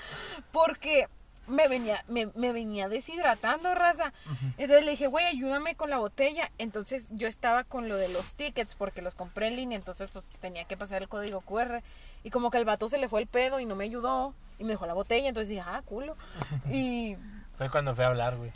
[0.52, 1.08] Porque
[1.48, 4.14] me venía, me, me venía deshidratando, raza.
[4.58, 6.52] Entonces le dije, güey, ayúdame con la botella.
[6.58, 10.24] Entonces yo estaba con lo de los tickets porque los compré en línea, entonces pues
[10.40, 11.82] tenía que pasar el código QR.
[12.24, 14.64] Y como que el vato se le fue el pedo y no me ayudó y
[14.64, 16.16] me dejó la botella, entonces dije, ah, culo.
[16.72, 17.18] Y
[17.58, 18.52] Fue cuando fue a hablar, güey.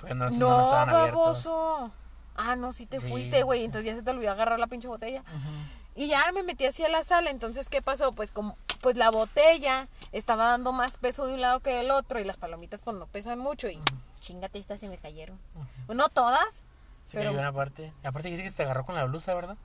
[0.00, 1.44] Cuando no, no no, estaban abiertos.
[1.44, 1.92] baboso.
[2.34, 3.08] Ah, no, sí te Sí.
[3.08, 3.64] fuiste, güey.
[3.64, 5.20] Entonces ya se te olvidó agarrar la pinche botella.
[5.20, 5.81] Ujú.
[5.94, 7.30] Y ya me metí así a la sala.
[7.30, 8.12] Entonces, ¿qué pasó?
[8.12, 12.18] Pues como pues la botella estaba dando más peso de un lado que del otro.
[12.18, 13.68] Y las palomitas pues no pesan mucho.
[13.68, 13.80] Y
[14.20, 15.38] chingate, estas se me cayeron.
[15.88, 16.62] No todas.
[17.04, 17.92] Se Pero- cayó una parte.
[18.04, 19.56] Aparte dice que se te agarró con la blusa, ¿verdad?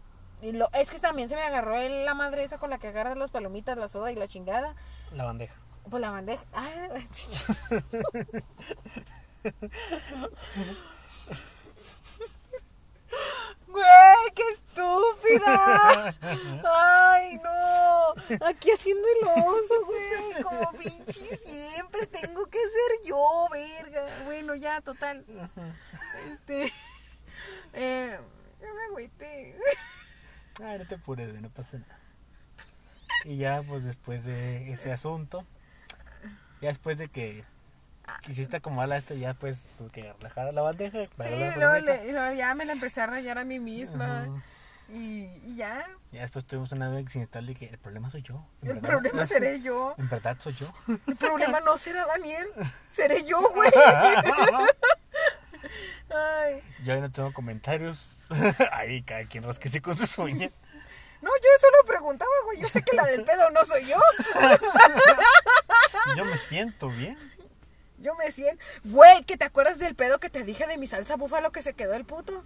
[0.42, 2.88] Y lo, es que también se me agarró el- la madre esa con la que
[2.90, 4.76] agarras las palomitas, la soda y la chingada.
[5.14, 5.56] La bandeja.
[5.90, 6.44] Pues la bandeja.
[6.54, 6.90] Ah,
[13.78, 16.16] Güey, qué estúpida.
[16.74, 18.48] Ay, no.
[18.48, 20.44] Aquí haciendo el oso, güey.
[20.44, 24.08] Como pinche siempre tengo que ser yo, verga.
[24.26, 25.24] Bueno, ya, total.
[26.32, 26.74] Este.
[27.74, 28.18] Eh,
[28.60, 29.56] ya me agüité.
[30.64, 32.00] Ay, no te apures, güey, no pasa nada.
[33.26, 35.46] Y ya, pues después de ese asunto,
[36.60, 37.44] ya después de que
[38.22, 41.00] quisiste acomodarla esto, ya pues tuve que relajar la bandeja.
[41.06, 44.42] Sí, y luego, le- y luego ya me la empecé a rayar a mí misma.
[44.90, 45.86] Y, y ya.
[46.14, 48.46] Ya después tuvimos una duda existencial de que el problema soy yo.
[48.62, 49.94] El verdad, problema no- seré yo.
[49.98, 50.74] En verdad soy yo.
[51.08, 52.48] El problema no será Daniel.
[52.88, 53.70] Seré yo, güey.
[56.10, 56.64] Ay.
[56.84, 58.02] Yo ahí no tengo comentarios.
[58.74, 60.52] Ahí cada quien rasquese con sus uñas.
[61.22, 62.60] No, yo solo preguntaba, güey.
[62.62, 63.98] Yo sé que la del pedo no soy yo.
[66.16, 67.18] Yo me siento bien.
[68.00, 68.64] Yo me siento.
[68.84, 71.74] Güey, ¿que te acuerdas del pedo que te dije de mi salsa búfalo que se
[71.74, 72.44] quedó el puto?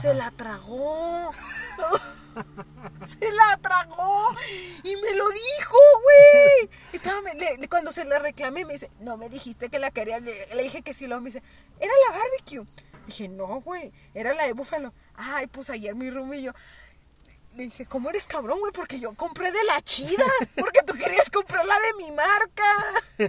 [0.00, 1.28] Se la tragó.
[3.06, 4.34] Se la tragó
[4.82, 6.70] y me lo dijo, güey.
[7.22, 10.20] Me- le- cuando se la reclamé, me dice, no me dijiste que la querías.
[10.22, 11.44] Le, le dije que sí, luego me dice,
[11.78, 12.66] era la barbecue.
[13.06, 14.92] Dije, no, güey, era la de búfalo.
[15.14, 16.10] Ay, pues ayer mi
[16.42, 16.52] yo.
[17.56, 18.72] Le dije, ¿cómo eres cabrón, güey?
[18.72, 20.24] Porque yo compré de la chida.
[20.58, 22.62] Porque tú querías comprar la de mi marca.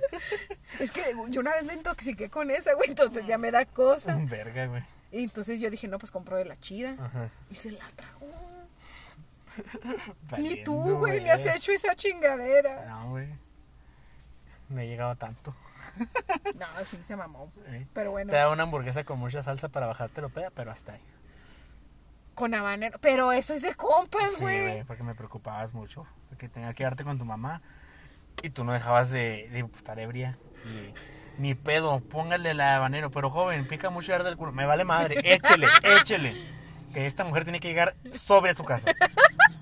[0.80, 2.90] Es que yo una vez me intoxiqué con esa, güey.
[2.90, 4.16] Entonces ya me da cosa.
[4.20, 4.84] Verga, güey.
[5.12, 6.96] Y entonces yo dije, no, pues compro de la chida.
[7.00, 7.30] Ajá.
[7.50, 8.26] Y se la tragó.
[10.38, 12.86] Ni tú, güey, me has hecho esa chingadera.
[12.88, 13.30] No, güey.
[14.68, 15.56] No he llegado tanto.
[16.56, 17.52] No, sí se mamó.
[17.68, 17.88] Eh.
[17.94, 20.94] Pero bueno, Te da una hamburguesa con mucha salsa para bajarte lo peda, pero hasta
[20.94, 21.02] ahí.
[22.36, 23.00] Con habanero.
[23.02, 24.64] Pero eso es de compas, Sí, güey.
[24.72, 26.06] güey, porque me preocupabas mucho.
[26.30, 27.62] Porque tenías que quedarte con tu mamá
[28.44, 30.38] y tú no dejabas de, de estar ebria.
[30.66, 30.94] Y
[31.42, 33.10] ni pedo, póngale el habanero.
[33.12, 34.52] Pero joven, pica mucho y arde el culo.
[34.52, 35.68] Me vale madre, échele,
[36.02, 36.36] échele.
[36.94, 38.90] Que esta mujer tiene que llegar sobre a su casa.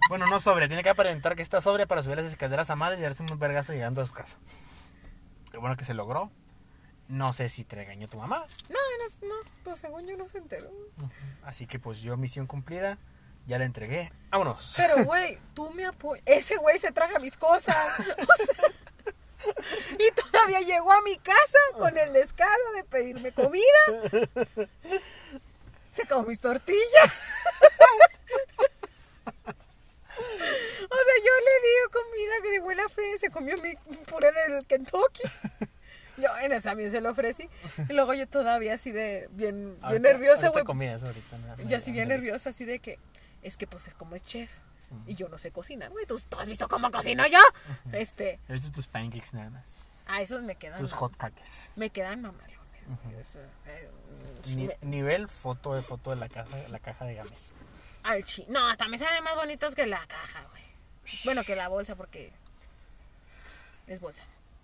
[0.10, 3.00] Bueno, no sobre, tiene que aparentar que está sobre para subir las escaleras a madre
[3.00, 4.38] y darse un vergazo llegando a su casa.
[5.52, 6.32] Lo bueno que se logró.
[7.08, 8.46] No sé si te regañó tu mamá.
[8.70, 10.72] No, no, no, pues según yo no se enteró.
[11.44, 12.98] Así que pues yo misión cumplida,
[13.46, 14.12] ya la entregué.
[14.32, 14.74] Vámonos.
[14.78, 16.24] Pero, güey, tú me apoyas.
[16.26, 17.76] Ese güey se traga mis cosas.
[19.46, 23.62] O sea, y todavía llegó a mi casa con el descaro de pedirme comida.
[25.94, 26.80] Se acabó mis tortillas.
[30.84, 34.66] O sea, yo le di comida que de buena fe se comió mi puré del
[34.68, 35.24] Kentucky.
[36.18, 37.50] Yo en esa también se lo ofrecí.
[37.90, 40.64] Y luego yo todavía así de bien, bien Ahorita- nerviosa, ahorita güey.
[41.58, 43.00] no, Yo así bien nerviosa, así de que
[43.42, 44.50] es que pues es como es chef
[45.08, 46.06] y yo no sé cocinar, güey.
[46.06, 47.40] ¿Tú, tú has visto cómo cocino yo?
[47.92, 49.94] Este, He visto tus pancakes nada más.
[50.06, 50.80] a esos me quedan.
[50.80, 51.72] Tus mal- hot cakes.
[51.76, 52.54] Me quedan mamalones.
[53.20, 53.90] Eso, eh,
[54.48, 57.52] Ni- me- nivel foto de foto de la caja, la caja de games.
[58.04, 58.46] al chi.
[58.50, 60.64] No, hasta me salen más bonitos que la caja, güey.
[61.24, 62.32] Bueno, que la bolsa porque
[63.88, 64.24] es bolsa.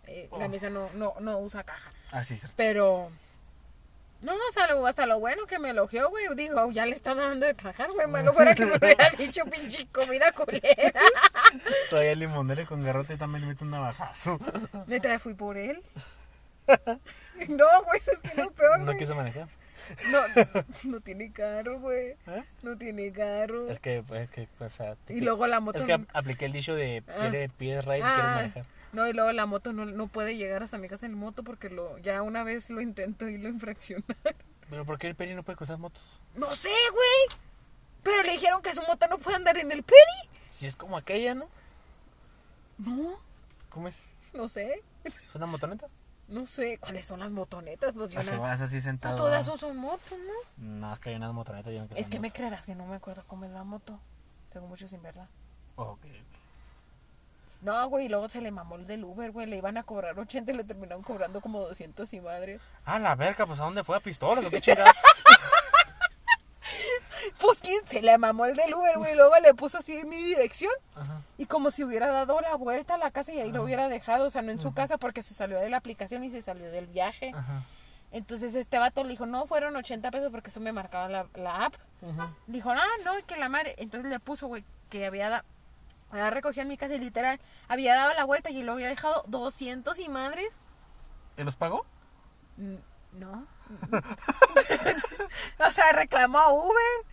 [0.09, 0.49] Eh, La Oh.
[0.49, 1.91] mesa no, no, no usa caja.
[2.11, 2.53] Ah, sí, cierto.
[2.57, 3.09] Pero.
[4.21, 6.25] No, sea, lo- hasta lo bueno que me elogió, güey.
[6.35, 8.05] Digo, ya le está dando de trabajar, güey.
[8.07, 10.61] Malo fuera que me hubiera dicho pinche comida culera.
[11.89, 14.37] Todavía el limonero con garrote también le mete un navajazo.
[14.87, 15.81] Neta, fui por él.
[17.47, 18.97] No, güey, eso es que no peor, No güey.
[18.97, 19.47] quiso manejar.
[20.11, 20.19] No,
[20.83, 22.09] no tiene carro, güey.
[22.27, 22.43] ¿Eh?
[22.61, 23.69] No tiene carro.
[23.71, 26.75] Es que, pues, que, o sea, Y luego la moto Es que apliqué el dicho
[26.75, 27.15] de Ah.
[27.21, 28.65] quiere, pides ride y Ah, quieres manejar.
[28.91, 31.69] No, y luego la moto no, no puede llegar hasta mi casa en moto porque
[31.69, 34.15] lo ya una vez lo intento y lo infraccionaron.
[34.69, 36.19] Pero ¿por qué el Peri no puede cruzar motos?
[36.35, 37.39] No sé, güey.
[38.03, 40.29] Pero le dijeron que su moto no puede andar en el peri.
[40.55, 41.47] Si es como aquella, ¿no?
[42.77, 43.19] No,
[43.69, 44.01] ¿Cómo es?
[44.33, 44.83] no sé.
[45.03, 45.87] ¿Es una motoneta?
[46.27, 47.91] No sé cuáles son las motonetas.
[47.93, 48.41] Pues yo ¿A que no.
[48.41, 49.15] vas así Pues sentado?
[49.15, 50.63] todas son, son motos, ¿no?
[50.63, 52.95] No, es que hay unas motonetas yo no Es que me creerás que no me
[52.95, 53.99] acuerdo cómo es la moto.
[54.53, 55.27] Tengo mucho sin verla.
[55.75, 56.05] Ok.
[57.61, 59.45] No, güey, y luego se le mamó el del Uber, güey.
[59.47, 62.59] Le iban a cobrar 80 y le terminaron cobrando como 200 y madre.
[62.85, 63.97] Ah, la verga, pues ¿a dónde fue?
[63.97, 64.93] ¿A pistolas o qué chingada?
[67.39, 69.15] Pues quién se le mamó el del Uber, güey.
[69.15, 70.71] Luego le puso así mi dirección.
[70.95, 71.21] Ajá.
[71.37, 74.25] Y como si hubiera dado la vuelta a la casa y ahí lo hubiera dejado.
[74.25, 76.69] O sea, no en su casa porque se salió de la aplicación y se salió
[76.71, 77.31] del viaje.
[77.33, 77.63] Ajá.
[78.11, 81.65] Entonces este vato le dijo, no, fueron 80 pesos porque eso me marcaba la, la
[81.65, 81.75] app.
[82.01, 82.33] Ajá.
[82.47, 83.75] Dijo, ah, no, que la madre.
[83.77, 85.43] Entonces le puso, güey, que había dado.
[86.11, 87.39] Había recogido en mi casa y literal.
[87.67, 90.49] Había dado la vuelta y lo había dejado 200 y madres.
[91.37, 91.85] ¿Y los pagó?
[92.57, 92.75] Mm,
[93.19, 93.47] No.
[95.59, 97.05] o sea, reclamó a Uber.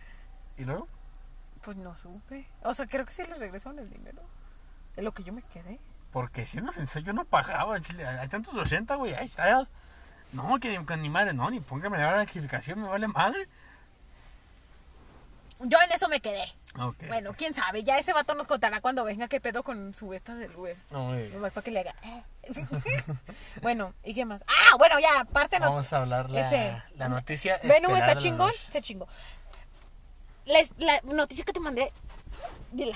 [0.57, 0.87] ¿Y luego?
[1.61, 2.47] Pues no supe.
[2.63, 4.21] O sea, creo que sí les regresaron el dinero.
[4.95, 5.79] De lo que yo me quedé.
[6.11, 8.05] Porque siendo sincero, yo no pagaba, chile.
[8.07, 9.13] Hay tantos 80, güey.
[9.13, 9.67] Ahí está.
[10.33, 13.47] No, que ni, que ni madre, no, ni póngame la rectificación, me vale madre.
[15.61, 16.45] Yo en eso me quedé.
[17.07, 17.83] Bueno, quién sabe.
[17.83, 20.77] Ya ese vato nos contará cuando venga qué pedo con su esta del Uber.
[20.91, 21.95] Nomás para que le haga.
[22.03, 22.23] eh.
[23.61, 24.43] bueno, ¿y qué más?
[24.47, 25.69] Ah, bueno, ya, aparte no.
[25.69, 27.57] Vamos a hablar la, Este, la noticia.
[27.59, 29.07] De está chingón, se chingó.
[30.45, 31.91] La, la noticia que te mandé,
[32.71, 32.95] dila,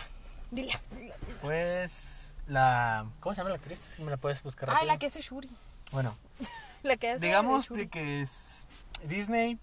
[0.52, 0.80] dila.
[0.92, 1.16] dila.
[1.42, 3.06] Pues la.
[3.20, 3.80] ¿Cómo se llama la actriz?
[3.80, 4.88] Si me la puedes buscar rápido.
[4.88, 5.50] la que hace Shuri.
[5.92, 6.16] Bueno,
[6.84, 8.66] La que hace digamos de que es
[9.04, 9.60] Disney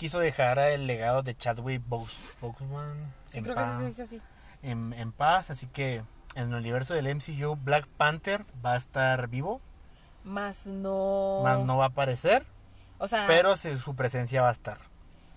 [0.00, 3.86] quiso dejar el legado de Chadwick Bos- Boseman Sí, en, creo que paz, sí se
[3.88, 4.20] dice así.
[4.62, 6.02] en, en paz, así que
[6.34, 9.60] en el universo del MCU Black Panther va a estar vivo,
[10.24, 11.40] Más no.
[11.44, 12.44] más no va a aparecer,
[12.98, 13.26] O sea.
[13.26, 14.78] pero su presencia va a estar.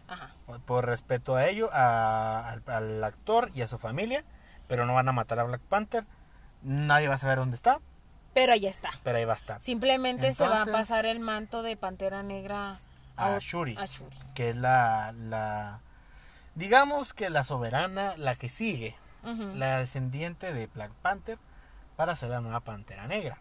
[0.07, 0.33] Ajá.
[0.65, 4.23] Por respeto a ello, a- al, al actor y a su familia,
[4.67, 6.05] pero no van a matar a Black Panther.
[6.61, 7.79] Nadie va a saber dónde está,
[8.33, 8.89] Pero ahí está.
[9.03, 9.61] pero ahí va a estar.
[9.61, 12.79] Simplemente se va a pasar el manto de Pantera Negra
[13.15, 13.75] A ot- Shuri.
[13.77, 14.15] A Shuri.
[14.33, 15.79] que es la, la
[16.55, 21.37] Digamos que la soberana, la que sigue, la descendiente de Black Panther,
[21.95, 23.37] para ser la nueva Pantera Negra.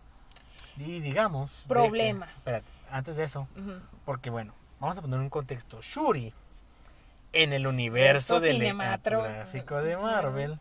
[0.77, 1.51] Y digamos...
[1.63, 2.27] que- Problema.
[2.37, 3.49] espérate, antes de eso,
[4.05, 5.81] porque bueno, vamos a poner un contexto.
[5.83, 6.33] Shuri,
[7.35, 9.97] en el universo cinematográfico de.
[9.97, 10.61] Marvel,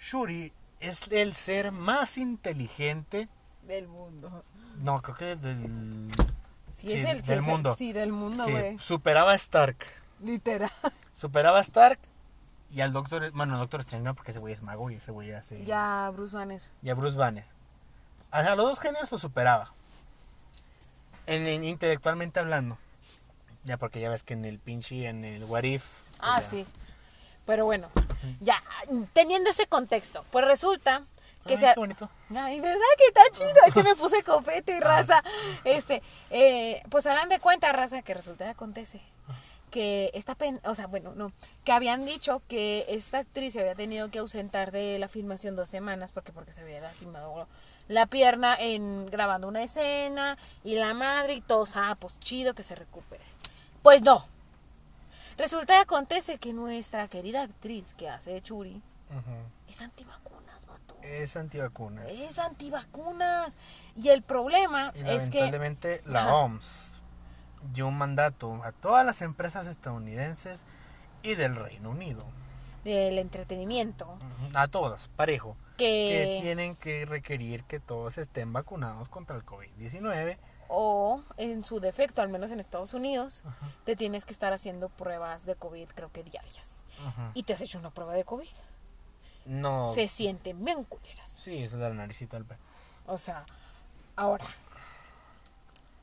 [0.00, 3.28] Shuri es el ser más inteligente,
[3.62, 4.44] Del mundo.
[4.78, 6.10] no, creo que del...
[6.78, 7.74] Sí, Sí, es el, sí, del el- mundo.
[7.76, 8.78] sí, del mundo, sí, güey.
[8.78, 9.78] superaba a Stark.
[10.22, 10.70] Literal.
[11.12, 11.98] Superaba a Stark
[12.70, 13.32] y al Doctor...
[13.32, 15.64] Bueno, al Doctor Strange no, porque ese güey es mago y ese güey hace...
[15.64, 16.62] Ya, Bruce Banner.
[16.82, 17.44] y a Bruce Banner.
[18.30, 19.72] A los dos géneros lo superaba.
[21.26, 22.78] En, en- intelectualmente hablando.
[23.64, 25.84] Ya porque ya ves que en el pinche, en el What If.
[25.84, 26.48] pues Ah, ya.
[26.48, 26.66] sí.
[27.44, 27.88] Pero bueno,
[28.40, 28.62] ya,
[29.14, 31.02] teniendo ese contexto, pues resulta
[31.48, 31.66] que Ay, se...
[31.74, 32.08] qué bonito.
[32.36, 33.64] Ay, ¿verdad que está chido?
[33.66, 35.22] Es que me puse confeti y raza.
[35.64, 39.00] Este, eh, pues hagan de cuenta, raza, que resulta que acontece
[39.70, 41.32] que esta pen, o sea, bueno, no,
[41.64, 45.68] que habían dicho que esta actriz se había tenido que ausentar de la filmación dos
[45.68, 47.46] semanas porque porque se había lastimado
[47.88, 52.62] la pierna en grabando una escena y la madre y todos, ah, pues chido que
[52.62, 53.24] se recupere.
[53.82, 54.26] Pues no.
[55.36, 59.68] Resulta que acontece que nuestra querida actriz que hace de Churi Ujú.
[59.68, 60.37] es antivacunas, vato.
[61.02, 62.08] Es antivacunas.
[62.10, 63.54] Es antivacunas.
[63.96, 66.34] Y el problema Y es que lamentablemente la.
[66.34, 66.92] OMS
[67.72, 70.64] dio un mandato a todas las empresas estadounidenses
[71.22, 72.24] y del Reino Unido.
[72.84, 74.16] del entretenimiento.
[74.54, 75.56] A todas, parejo.
[75.76, 80.38] Que que tienen que requerir que todos estén vacunados contra el COVID-19.
[80.70, 83.68] o en su defecto, al menos en Estados Unidos, Ajá.
[83.84, 86.84] te tienes que estar haciendo pruebas de COVID, creo que diarias.
[87.34, 88.48] Y te has hecho una prueba de COVID.
[89.48, 89.92] No.
[89.94, 91.30] Se sienten bien culeras.
[91.42, 92.56] Sí, esa es la naricita del pe-
[93.06, 93.44] O sea,
[94.16, 94.44] ahora,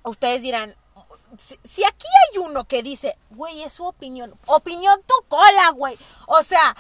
[0.04, 0.76] ustedes dirán,
[1.38, 5.98] si, si aquí hay uno que dice, güey, es su opinión, opinión tu cola, güey.
[6.28, 6.76] O sea,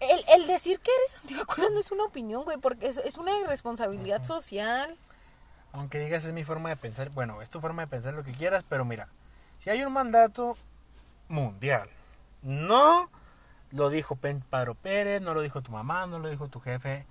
[0.00, 3.38] el, el decir que eres antivacuna no es una opinión, güey, porque es, es una
[3.38, 4.96] irresponsabilidad social.
[5.72, 8.32] Aunque digas es mi forma de pensar, bueno, es tu forma de pensar lo que
[8.32, 9.08] quieras, pero mira,
[9.60, 10.56] si hay un mandato
[11.28, 11.88] mundial,
[12.42, 13.08] no
[13.74, 14.16] lo dijo
[14.48, 17.04] Padro Pérez, no lo dijo tu mamá, no lo dijo tu jefe,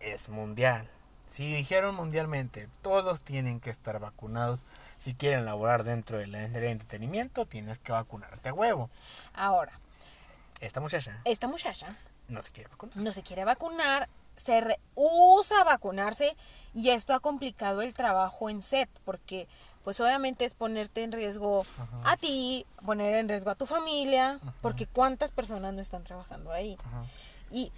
[0.00, 0.88] es mundial.
[1.30, 4.60] Si dijeron mundialmente, todos tienen que estar vacunados.
[4.98, 8.90] Si quieren laborar dentro del del entretenimiento, tienes que vacunarte a huevo.
[9.34, 9.72] Ahora,
[10.60, 11.96] Esta muchacha esta muchacha
[12.28, 12.96] no se quiere vacunar.
[12.96, 16.36] no se quiere vacunar, se rehúsa a vacunarse
[16.74, 19.46] y esto ha complicado el trabajo en set porque
[19.84, 22.12] pues obviamente es ponerte en riesgo Ajá.
[22.12, 26.76] a ti, poner en riesgo a tu familia, porque cuántas personas no están trabajando ahí.
[26.84, 27.04] Ajá.
[27.50, 27.72] Y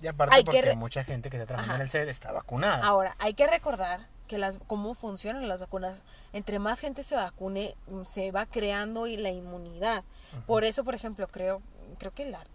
[0.00, 2.84] Y aparte Hay porque mucha gente que está trabajando en el set está vacunada.
[2.84, 5.98] ahora hay que recordar que las cómo funcionan las vacunas.
[6.32, 7.76] Entre más gente se vacune,
[8.06, 10.02] se va creando y la inmunidad.
[10.46, 11.60] Por eso, por ejemplo, creo
[11.98, 12.46] creo que eh,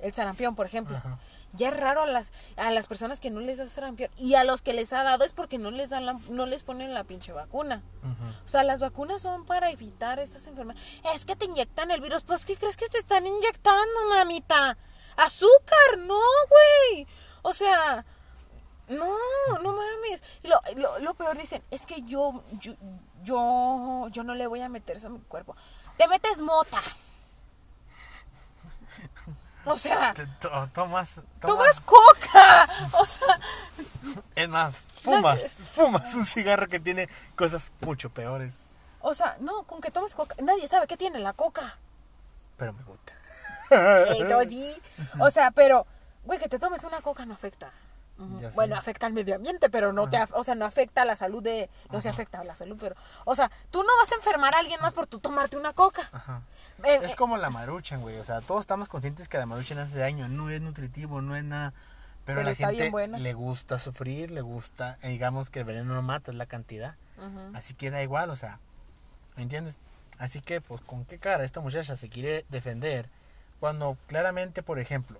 [0.00, 1.18] el sarampión, por ejemplo, Ajá.
[1.52, 4.44] ya es raro a las a las personas que no les da sarampión y a
[4.44, 7.04] los que les ha dado es porque no les dan la- no les ponen la
[7.04, 7.82] pinche vacuna.
[8.44, 10.86] O sea, las vacunas son para evitar estas enfermedades.
[11.14, 12.24] Es que te inyectan el virus.
[12.24, 14.76] Pues, ¿qué crees que te están inyectando, mamita?
[15.16, 16.18] Azúcar, no,
[16.48, 17.06] güey.
[17.42, 18.04] O sea,
[18.88, 19.14] no,
[19.62, 20.22] no mames.
[20.42, 22.74] Lo, lo, lo peor dicen, es que yo, yo,
[23.22, 25.54] yo, yo no le voy a meter eso a mi cuerpo.
[25.96, 26.80] Te metes mota.
[29.64, 30.14] O sea,
[30.72, 32.66] tomas, tomas coca.
[32.92, 33.38] O sea,
[34.34, 35.40] Es más, fumas,
[35.72, 38.54] fumas un cigarro que tiene cosas mucho peores.
[39.00, 40.34] o sea, no, con que tomes coca.
[40.42, 41.78] Nadie sabe qué tiene la coca.
[42.56, 43.12] Pero me gusta.
[45.20, 45.86] O sea, pero,
[46.24, 47.72] güey, que te tomes una coca no afecta.
[48.54, 51.42] Bueno, afecta al medio ambiente, pero no te, o sea, no afecta a la salud
[51.42, 52.94] de, no se afecta a la salud, pero,
[53.24, 56.08] o sea, tú no vas a enfermar a alguien más por tú tomarte una coca.
[56.12, 56.42] Ajá.
[56.84, 58.18] Eh, Es eh, como la maruchan, güey.
[58.18, 60.28] O sea, todos estamos conscientes que la maruchan hace daño.
[60.28, 61.72] No es nutritivo, no es nada.
[62.24, 64.96] Pero, Pero a la gente le gusta sufrir, le gusta.
[65.02, 66.94] eh, digamos que el veneno no mata, es la cantidad.
[67.54, 68.58] Así que da igual, o sea.
[69.36, 69.76] ¿Me entiendes?
[70.18, 73.08] Así que, pues, ¿con qué cara esta muchacha se quiere defender?
[73.60, 75.18] Cuando claramente, por ejemplo,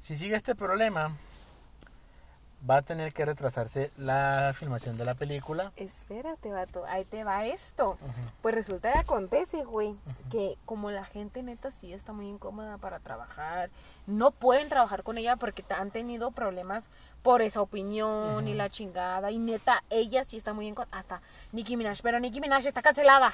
[0.00, 1.16] si sigue este problema,
[2.68, 5.72] va a tener que retrasarse la filmación de la película.
[5.76, 7.98] Espérate, vato, ahí te va esto.
[8.42, 9.96] Pues resulta que acontece, güey,
[10.30, 13.70] que como la gente neta sí está muy incómoda para trabajar,
[14.06, 16.90] no pueden trabajar con ella porque han tenido problemas
[17.22, 19.30] por esa opinión y la chingada.
[19.30, 20.98] Y neta, ella sí está muy incómoda.
[20.98, 21.22] Hasta
[21.52, 23.32] Nicki Minaj, pero Nicki Minaj está cancelada.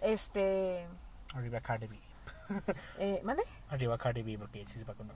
[0.00, 0.86] Este.
[1.34, 1.98] Arriba Cardi B.
[2.98, 3.44] Eh, ¿Mande?
[3.68, 5.14] Arriba Cardi B porque sí se vacunó.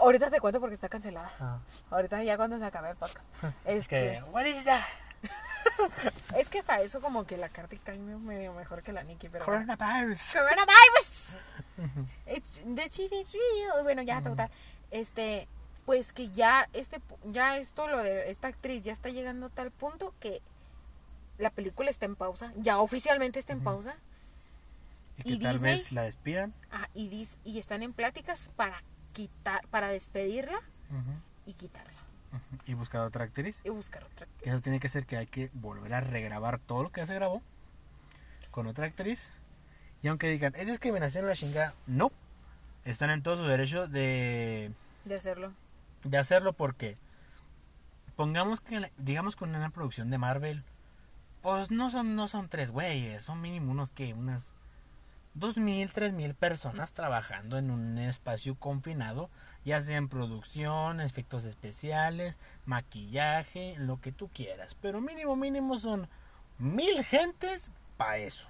[0.00, 1.32] Ahorita te cuento porque está cancelada.
[1.40, 1.58] Ah.
[1.90, 3.24] Ahorita ya cuando se acabe el podcast.
[3.64, 4.80] Es que, what is that?
[6.36, 9.44] es que hasta eso como que la Cardi cae medio mejor que la Nicki, pero...
[9.44, 10.32] Coronavirus.
[10.32, 11.36] Coronavirus.
[12.26, 13.82] It's- the shit is real.
[13.82, 14.50] Bueno, ya, total.
[14.90, 15.48] Este,
[15.84, 19.70] pues que ya este ya esto lo de esta actriz ya está llegando a tal
[19.70, 20.40] punto que
[21.38, 23.96] la película está en pausa, ya oficialmente está en pausa.
[25.18, 25.76] Y que ¿Y tal Disney?
[25.76, 26.54] vez la despidan.
[26.70, 28.82] Ah, y dis- y están en pláticas para
[29.16, 30.60] quitar para despedirla
[31.46, 31.92] y quitarla.
[32.66, 33.62] Y buscar otra actriz.
[33.64, 34.26] y buscar otra.
[34.42, 37.06] Que eso tiene que ser que hay que volver a regrabar todo lo que ya
[37.06, 37.40] se grabó
[38.50, 39.30] con otra actriz.
[40.02, 42.12] Y aunque digan, es discriminación la chingada, no.
[42.84, 44.70] Están en todo su derecho de,
[45.04, 45.52] de hacerlo.
[46.04, 46.94] de hacerlo porque
[48.16, 50.62] pongamos que, digamos con una producción de Marvel,
[51.40, 54.44] pues no son, no son tres güeyes, son mínimo unos que, unas
[55.36, 59.30] dos mil, tres mil personas trabajando en un espacio confinado,
[59.64, 66.08] ya sea en producción, efectos especiales, maquillaje, lo que tú quieras, pero mínimo, mínimo son
[66.58, 68.48] mil gentes para eso.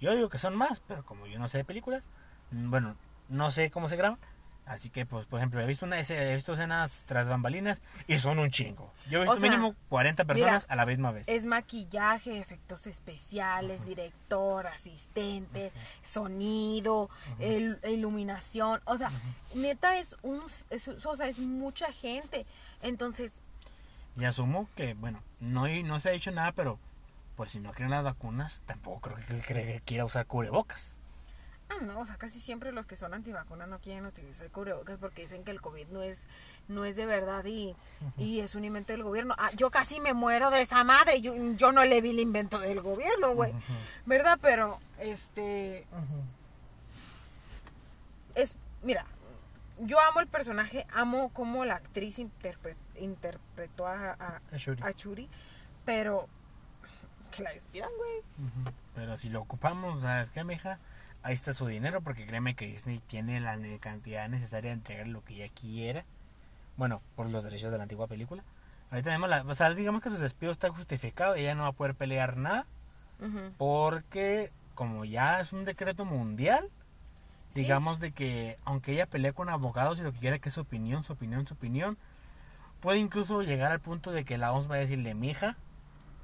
[0.00, 2.02] Yo digo que son más, pero como yo no sé de películas,
[2.50, 2.96] mm, bueno,
[3.28, 4.18] no sé cómo se graban.
[4.66, 8.40] Así que, pues, por ejemplo, he visto, una, he visto escenas tras bambalinas y son
[8.40, 8.92] un chingo.
[9.08, 11.22] Yo he visto O sea, mínimo 40 personas mira, a la misma vez.
[11.28, 15.70] Es maquillaje, efectos especiales, director, asistente,
[16.02, 18.80] sonido, el- iluminación.
[18.86, 19.12] O sea,
[19.54, 22.44] neta es un, es, o sea, es mucha gente.
[22.82, 23.34] Entonces,
[24.18, 26.78] Y asumo que, bueno, no, no se ha dicho nada, pero
[27.36, 30.95] pues si no creen las vacunas, tampoco creo que, que- que quiera usar cubrebocas.
[31.70, 35.22] Ah, no, o sea, casi siempre los que son antivacunas no quieren utilizar cubrebocas porque
[35.22, 36.26] dicen que el COVID no es,
[36.68, 37.74] no es de verdad y,
[38.16, 39.34] y es un invento del gobierno.
[39.38, 41.20] Ah, yo casi me muero de esa madre.
[41.20, 43.52] Yo, yo no le vi el invento del gobierno, güey.
[44.06, 44.38] ¿Verdad?
[44.40, 45.86] Pero, este,
[48.34, 49.06] es, mira,
[49.80, 54.82] yo amo el personaje, amo cómo la actriz interpre- interpretó a, a, A Shuri.
[54.82, 54.92] a
[55.84, 56.28] pero
[57.30, 58.22] que la despidan, güey.
[58.94, 60.78] Pero si lo ocupamos, ¿sabes qué, mija?
[61.22, 65.24] Ahí está su dinero, porque créeme que Disney tiene la cantidad necesaria de entregar lo
[65.24, 66.04] que ella quiera.
[66.76, 68.44] Bueno, por los derechos de la antigua película.
[68.90, 69.42] Ahorita tenemos la.
[69.42, 71.34] O sea, digamos que su despido está justificado.
[71.34, 72.66] Ella no va a poder pelear nada.
[73.58, 76.68] Porque, como ya es un decreto mundial,
[77.54, 77.62] Sí.
[77.62, 80.60] digamos de que, aunque ella pelee con abogados y lo que quiera que es su
[80.60, 81.96] opinión, su opinión, su opinión,
[82.80, 85.56] puede incluso llegar al punto de que la OMS va a decirle, mija,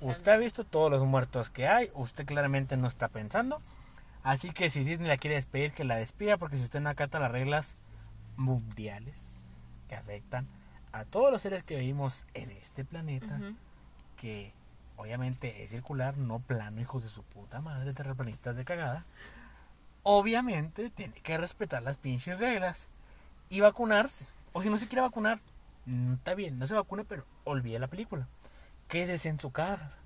[0.01, 3.63] usted ha visto todos los muertos que hay, usted claramente no está pensando,
[4.23, 7.19] así que si Disney la quiere despedir, que la despida, porque si usted no acata
[7.19, 7.77] las reglas
[8.37, 9.19] mundiales
[9.89, 10.47] que afectan
[10.93, 13.41] a todos los seres que vivimos en este planeta,
[14.17, 14.53] que
[14.97, 19.05] obviamente es circular, no plano, hijos de su puta madre, terraplanistas de cagada,
[20.03, 22.89] obviamente tiene que respetar las pinches reglas
[23.49, 24.27] y vacunarse.
[24.53, 25.41] O si no se quiere vacunar,
[25.87, 28.29] mm, está bien, no se vacune, pero olvide la película.
[28.89, 29.99] Quédese en su casa.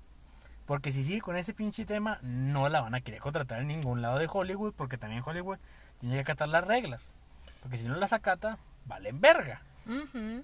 [0.67, 4.01] Porque si sigue con ese pinche tema, no la van a querer contratar en ningún
[4.01, 5.57] lado de Hollywood, porque también Hollywood
[5.99, 7.13] tiene que acatar las reglas.
[7.61, 9.61] Porque si no las acata, valen verga.
[9.87, 10.43] Ujú.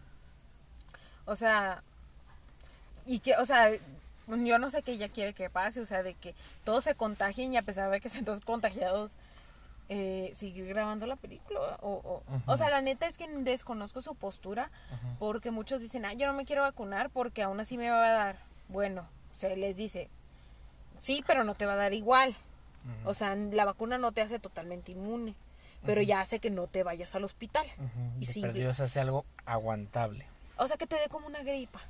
[1.26, 1.84] O sea,
[3.06, 3.70] y que, o sea,
[4.28, 6.34] yo no sé qué ella quiere que pase, o sea, de que
[6.64, 9.12] todos se contagien y a pesar de que sean todos contagiados,
[9.90, 11.60] eh, seguir grabando la película.
[11.82, 14.72] O, o, o sea, la neta es que desconozco su postura
[15.20, 18.12] porque muchos dicen, ah, yo no me quiero vacunar porque aún así me va a
[18.12, 18.38] dar.
[18.70, 19.06] Bueno,
[19.36, 20.10] se les dice,
[21.00, 22.36] sí, pero no te va a dar igual.
[23.06, 25.36] O sea, la vacuna no te hace totalmente inmune,
[25.86, 27.66] pero ya hace que no te vayas al hospital.
[28.20, 30.26] Y Y sí, perdido se hace algo aguantable.
[30.58, 31.82] o sea, que te dé como una gripa.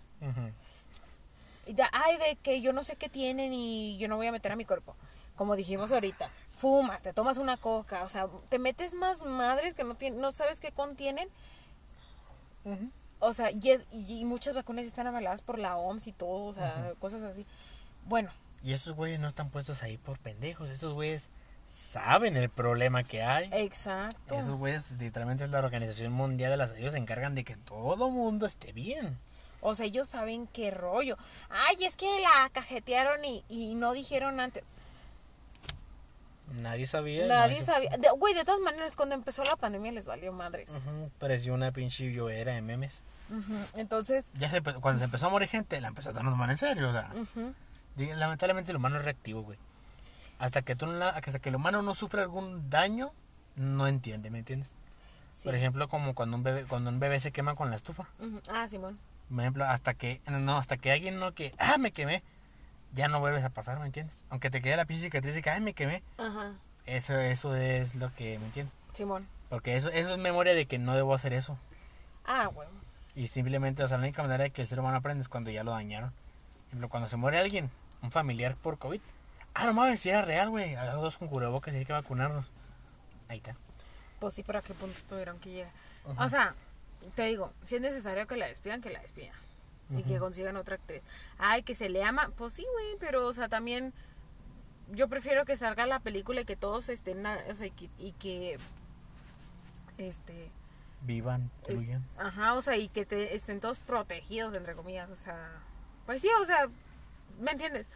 [1.65, 4.31] Y da- Ay, de que yo no sé qué tienen y yo no voy a
[4.31, 4.95] meter a mi cuerpo.
[5.35, 9.83] Como dijimos ahorita, fumas, te tomas una coca, o sea, te metes más madres que
[9.83, 11.27] no, tien- no sabes qué contienen.
[13.25, 16.53] O sea, y, es- y- muchas vacunas están avaladas por la OMS y todo, o
[16.53, 17.45] sea, cosas así.
[18.05, 18.31] Bueno,
[18.63, 20.69] Y esos güeyes no están puestos ahí por pendejos.
[20.69, 21.23] Esos güeyes
[21.69, 23.49] saben el problema que hay.
[23.53, 24.35] exacto.
[24.37, 26.91] Esos güeyes literalmente es la Organización Mundial de la Salud.
[26.91, 29.17] Se encargan de que todo mundo esté bien.
[29.61, 31.17] O sea, ellos saben qué rollo.
[31.49, 34.63] Ay, es que la cajetearon y, y no dijeron antes.
[36.61, 37.25] Nadie sabía.
[37.25, 37.89] Nadie no sabía.
[38.17, 40.69] Güey, de todas maneras, cuando empezó la pandemia les valió madres.
[41.19, 43.01] Pareció una pinche llovera de memes.
[43.75, 46.89] Entonces, Ya se, cuando se empezó a morir gente, la empezó a tomar en serio.
[46.89, 47.11] O sea,
[47.95, 49.57] lamentablemente el humano es reactivo, güey.
[50.39, 53.11] Hasta que, tú hasta que el humano no sufre algún daño,
[53.55, 54.69] no entiende, ¿me entiendes?
[55.37, 55.43] Sí.
[55.45, 58.07] Por ejemplo, como cuando un bebé cuando un bebé se quema con la estufa.
[58.49, 58.99] Ah, Simón.
[59.29, 62.23] Por ejemplo, hasta que no, hasta que alguien no que ah, me quemé,
[62.93, 64.23] ya no vuelves a pasar, ¿me entiendes?
[64.29, 66.51] Aunque te quede la pinche cicatriz y que ay, me quemé, Ajá.
[66.85, 68.73] eso eso es lo que, ¿me entiendes?
[68.93, 69.27] Simón.
[69.49, 71.57] Porque eso eso es memoria de que no debo hacer eso.
[72.25, 72.71] Ah, bueno.
[73.15, 75.51] Y simplemente, o sea, la única manera de que el ser humano aprende es cuando
[75.51, 76.13] ya lo dañaron.
[76.67, 77.69] ejemplo, cuando se muere alguien,
[78.01, 79.01] un familiar por COVID.
[79.53, 80.75] Ah, no mames, si era real, güey.
[80.75, 82.49] A los dos con cubrebocas y hay que vacunarnos.
[83.29, 83.55] Ahí está.
[84.19, 85.71] Pues sí, ¿para qué punto tuvieron que llegar?
[86.17, 86.55] O sea,
[87.15, 89.35] te digo, si es necesario que la despidan, que la despidan.
[89.95, 91.03] Y que consigan otra actriz.
[91.37, 92.31] Ay, que se le ama.
[92.35, 93.93] Pues sí, güey, pero, o sea, también
[94.91, 98.11] yo prefiero que salga la película y que todos estén, o sea, y que, y
[98.13, 98.57] que,
[99.99, 100.49] este,
[101.05, 102.03] Vivan, fluyan.
[102.17, 105.49] ajá, o sea, y que te, estén todos protegidos, entre comillas, o sea,
[106.05, 106.67] pues sí, o sea,
[107.39, 107.89] ¿me entiendes?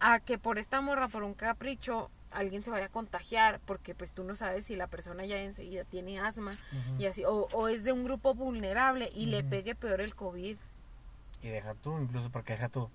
[0.00, 4.12] A que por esta morra, por un capricho, alguien se vaya a contagiar, porque pues
[4.12, 6.52] tú no sabes si la persona ya enseguida tiene asma
[6.98, 10.56] y así, o, o es de un grupo vulnerable y le pegue peor el COVID.
[11.42, 12.90] Y deja tú, incluso porque deja tú.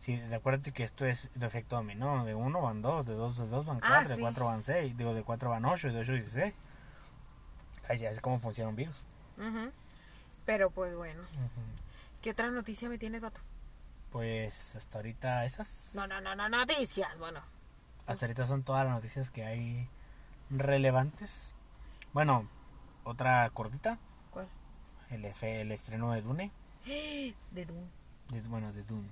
[0.00, 2.24] Sí, de acuérdate que esto es de efecto dominó.
[2.24, 4.96] De uno van dos, de dos, de dos van Ah, cuatro, de cuatro van seis,
[4.96, 6.54] digo, de cuatro van ocho, de ocho dieciséis.
[7.88, 9.04] Así es como funciona un virus.
[10.44, 11.22] Pero pues bueno,
[12.22, 13.40] ¿qué otra noticia me tienes, vato?
[14.10, 15.90] Pues hasta ahorita esas.
[15.94, 17.40] No, no, no, no, noticias, bueno.
[18.06, 19.88] Hasta ahorita son todas las noticias que hay
[20.50, 21.50] relevantes.
[22.12, 22.48] Bueno,
[23.04, 23.98] otra cortita.
[24.30, 24.48] ¿Cuál?
[25.10, 26.50] El, F- el estreno de Dune.
[26.86, 27.84] De Doom.
[28.30, 29.08] de- bueno, de Dune.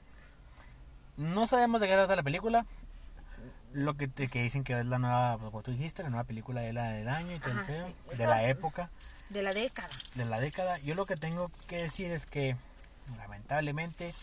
[1.17, 2.67] No sabemos de qué trata la película.
[3.73, 6.61] Lo que, te, que dicen que es la nueva, como tú dijiste, la nueva película
[6.61, 8.17] de la del año y todo el Ajá, sí.
[8.17, 8.91] de la época,
[9.31, 9.89] De la década.
[10.15, 10.79] de la década.
[10.79, 12.57] Yo lo que tengo que decir es que,
[13.17, 14.15] lamentablemente,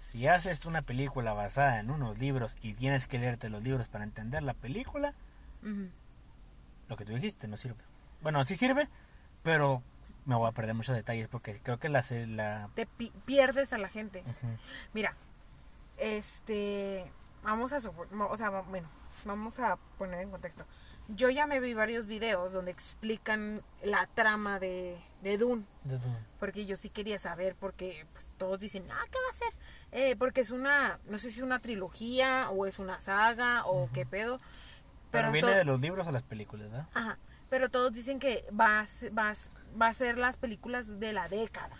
[0.00, 4.04] si haces una película basada en unos libros y tienes que leerte los libros para
[4.04, 5.12] entender la película,
[6.88, 7.82] lo que tú dijiste no sirve.
[8.22, 8.88] Bueno, sí sirve,
[9.42, 9.82] pero
[10.24, 12.04] me voy a perder muchos detalles porque creo que la...
[12.28, 14.22] la Te pi- pierdes a la gente.
[14.92, 15.16] Mira,
[15.98, 17.10] este,
[17.44, 18.88] vamos a o sea, bueno,
[19.24, 20.64] vamos a poner en contexto.
[21.08, 26.18] Yo ya me vi varios videos donde explican la trama de, de Dune, de Dune.
[26.40, 29.60] porque yo sí quería saber, porque pues, todos dicen, ah, ¿qué va a ser?
[29.92, 33.90] Eh, porque es una, no sé si es una trilogía o es una saga o
[33.92, 34.40] qué pedo.
[35.10, 36.88] Pero, Pero, viene de los libros a las películas, ¿verdad?
[36.94, 37.18] Ajá,
[37.50, 38.84] pero todos dicen que va a,
[39.16, 39.34] va, a,
[39.80, 41.76] va a ser las películas de la década.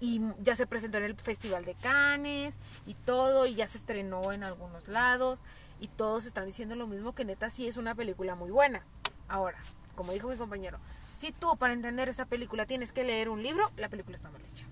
[0.00, 4.32] Y ya se presentó en el Festival de Cannes y todo, y ya se estrenó
[4.32, 5.38] en algunos lados,
[5.78, 8.82] y todos están diciendo lo mismo, que neta sí es una película muy buena.
[9.28, 9.58] Ahora,
[9.94, 10.78] como dijo mi compañero,
[11.16, 14.42] si tú para entender esa película tienes que leer un libro, la película está mal
[14.50, 14.64] hecha.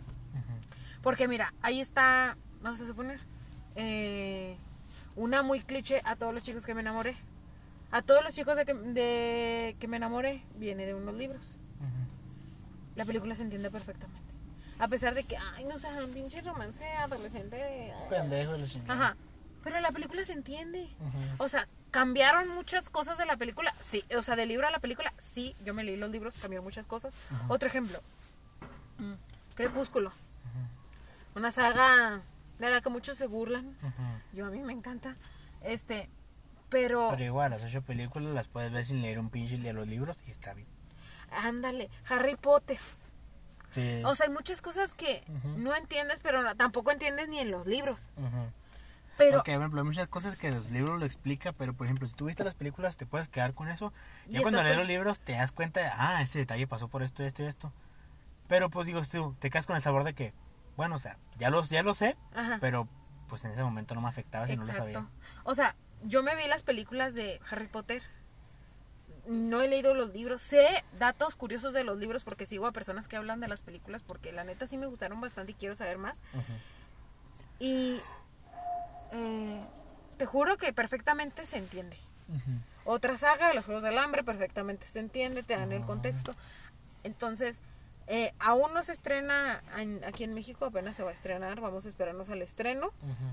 [1.03, 3.21] Porque mira, ahí está, vamos a suponer,
[3.77, 4.57] eh,
[5.15, 7.17] una muy cliché a todos los chicos que me enamoré.
[7.91, 11.59] A todos los chicos de que, de que me enamoré viene de unos libros.
[12.97, 14.28] La película se entiende perfectamente.
[14.79, 17.57] A pesar de que, ay, no sé, un pinche romance adolescente.
[17.57, 18.83] de- Pendejo de.
[18.89, 19.17] Ajá.
[19.65, 20.89] Pero la película se entiende.
[21.39, 23.75] O sea, cambiaron muchas cosas de la película.
[23.81, 25.57] Sí, o sea, del libro a la película, sí.
[25.65, 27.13] Yo me leí los libros, cambiaron muchas cosas.
[27.49, 28.01] Otro ejemplo:
[28.99, 29.15] mm,
[29.57, 30.13] Crepúsculo.
[31.35, 32.21] Una saga
[32.59, 33.77] de la que muchos se burlan.
[34.33, 35.17] Yo a mí me encanta.
[35.63, 36.09] Este,
[36.69, 37.09] pero.
[37.11, 40.17] Pero igual, las ocho películas las puedes ver sin leer un pinche de los libros
[40.27, 40.69] y está bien.
[41.31, 42.79] Ándale, Harry Potter.
[43.81, 44.03] Sí.
[44.05, 45.23] O sea, hay muchas cosas que
[45.57, 48.09] no entiendes, pero no- tampoco entiendes ni en los libros.
[48.17, 48.53] Ujú.
[49.17, 52.07] Pero Porque, por ejemplo, hay muchas cosas que los libros lo explica, pero por ejemplo,
[52.07, 53.93] si tú viste las películas, te puedes quedar con eso.
[54.29, 57.25] Ya cuando lees los libros, te das cuenta de, ah, ese detalle pasó por esto,
[57.25, 57.73] esto y esto.
[58.47, 60.33] Pero pues digo, tú te quedas con el sabor de que,
[60.77, 62.59] bueno, o sea, ya, los, ya lo sé, Ajá.
[62.61, 62.87] pero
[63.29, 64.99] pues en ese momento no me afectaba si no lo sabía.
[65.01, 65.11] Exacto.
[65.43, 65.75] O sea,
[66.05, 68.03] yo me vi las películas de Harry Potter.
[69.29, 70.41] No he leído los libros.
[70.41, 70.67] Sé
[70.99, 74.33] datos curiosos de los libros porque sigo a personas que hablan de las películas porque
[74.33, 76.21] la neta sí me gustaron bastante y quiero saber más.
[77.59, 78.01] Y
[79.13, 79.61] eh,
[80.17, 81.97] te juro que perfectamente se entiende.
[82.85, 85.87] Otra saga, Los Juegos del Hambre, perfectamente se entiende, te dan el Ah.
[85.87, 86.35] contexto.
[87.05, 87.61] Entonces,
[88.07, 91.85] eh, aún no se estrena en- aquí en México, apenas se va a estrenar, vamos
[91.85, 92.93] a esperarnos al estreno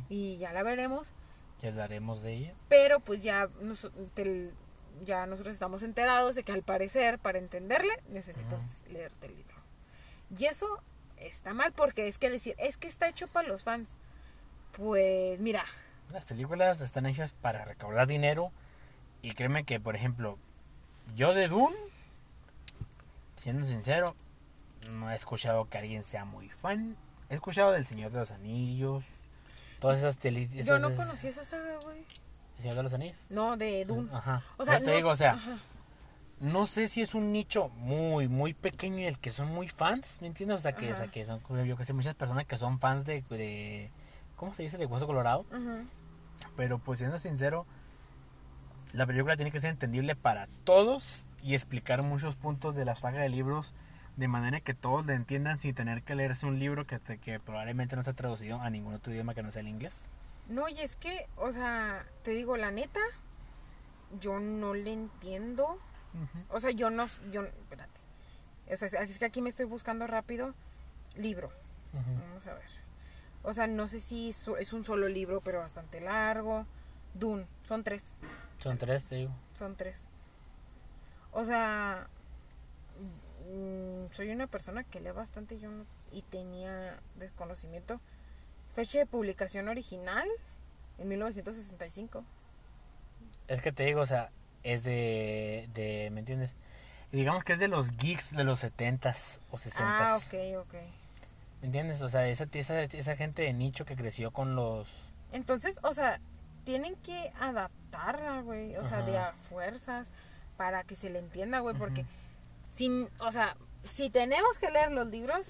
[0.10, 1.08] y ya la veremos.
[1.62, 2.54] Ya hablaremos de ella.
[2.68, 4.52] Pero pues ya, nos- te-
[5.04, 9.56] ya nosotros estamos enterados de que al parecer, para entenderle, necesitas leerte el libro.
[10.38, 10.82] Y eso
[11.18, 13.98] está mal porque es que decir, es que está hecho para los fans.
[14.74, 15.64] Pues mira,
[16.12, 18.52] Las películas están hechas para recaudar dinero.
[19.22, 20.38] Y créeme que, por ejemplo,
[21.16, 21.76] yo de Dune,
[23.42, 24.16] siendo sincero,
[24.92, 26.96] no he escuchado que alguien sea muy fan.
[27.30, 29.04] He escuchado del Señor de los Anillos,
[29.80, 30.18] todas esas
[30.66, 32.06] yo no conocí esa saga, güey.
[32.58, 33.18] ¿El Señor de los Anillos?
[33.30, 34.10] No, de Dune.
[34.14, 34.42] Ajá.
[34.58, 35.58] O sea, Yo te no- digo, o sea, ajá.
[36.40, 40.18] no sé si es un nicho muy, muy pequeño y el que son muy fans,
[40.22, 40.60] ¿me entiendes?
[40.60, 43.06] O sea, que, o sea, que son, yo que sé, muchas personas que son fans
[43.06, 43.92] de, de
[44.36, 44.78] ¿cómo se dice?
[44.78, 45.46] De Hueso Colorado.
[46.56, 47.66] Pero pues siendo sincero,
[48.94, 53.22] la película tiene que ser entendible para todos y explicar muchos puntos de la saga
[53.22, 53.74] de libros
[54.16, 57.96] de manera que todos le entiendan sin tener que leerse un libro que, que probablemente
[57.98, 60.02] no está traducido a ningún otro idioma que no sea el inglés.
[60.50, 63.00] No, y es que, o sea, te digo la neta,
[64.20, 65.80] yo no le entiendo.
[66.50, 68.00] O sea, yo no, yo, espérate.
[68.72, 70.54] O sea, es que aquí me estoy buscando rápido
[71.16, 71.52] libro.
[71.94, 72.70] Vamos a ver.
[73.44, 76.66] O sea, no sé si es un solo libro, pero bastante largo.
[77.14, 78.14] Dune, son tres.
[78.58, 79.32] Son tres, te digo.
[79.58, 80.06] Son tres.
[81.32, 82.08] O sea,
[83.52, 88.00] mm, soy una persona que lee bastante yo no- y tenía desconocimiento.
[88.76, 90.28] Fecha de publicación original
[90.98, 92.26] en 1965.
[93.48, 94.32] Es que te digo, o sea,
[94.64, 96.52] es de, de ¿me entiendes?
[97.12, 99.74] Digamos que es de los geeks de los 70s o 60s.
[99.80, 100.74] Ah, ok, ok.
[101.62, 102.02] ¿Me entiendes?
[102.02, 104.90] O sea, esa, esa, esa gente de nicho que creció con los...
[105.32, 106.20] Entonces, o sea,
[106.66, 108.76] tienen que adaptarla, güey.
[108.76, 110.06] O sea, de a fuerzas
[110.58, 111.76] para que se le entienda, güey.
[111.78, 112.06] Porque,
[112.74, 113.56] sin, o sea,
[113.86, 115.46] si tenemos que leer los libros,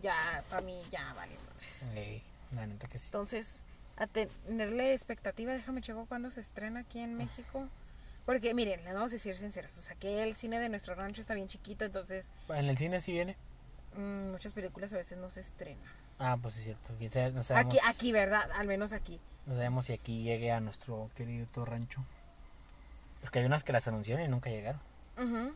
[0.00, 2.29] ya, para mí, ya vale madres.
[2.54, 3.06] La neta que sí.
[3.06, 3.62] Entonces,
[3.96, 7.68] a tenerle expectativa, déjame checo cuándo se estrena aquí en México.
[8.26, 9.76] Porque, miren, les vamos a decir sinceros.
[9.78, 13.00] O sea, que el cine de nuestro rancho está bien chiquito, entonces En el cine
[13.00, 13.36] sí viene.
[13.96, 15.82] mm, muchas películas a veces no se estrenan.
[16.18, 16.92] Ah, pues es cierto.
[17.32, 18.48] No sabemos, Aquí, aquí, ¿verdad?
[18.54, 19.18] Al menos aquí.
[19.46, 22.04] no sabemos si aquí llegue a nuestro querido rancho.
[23.20, 24.80] Porque hay unas que las anunciaron y nunca llegaron.
[25.18, 25.52] Ujú.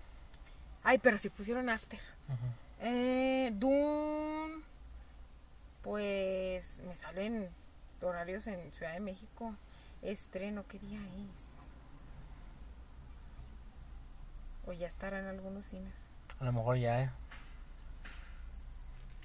[0.83, 1.99] Ay, pero si pusieron After.
[2.29, 2.47] Ujú.
[2.81, 4.63] Eh, Dune.
[5.85, 7.49] Pues me salen
[8.01, 9.55] horarios en Ciudad de México.
[10.03, 11.45] Estreno, ¿qué día es?
[14.67, 15.93] O ya estará en algunos cines.
[16.41, 17.03] A lo mejor ya.
[17.03, 17.11] eh.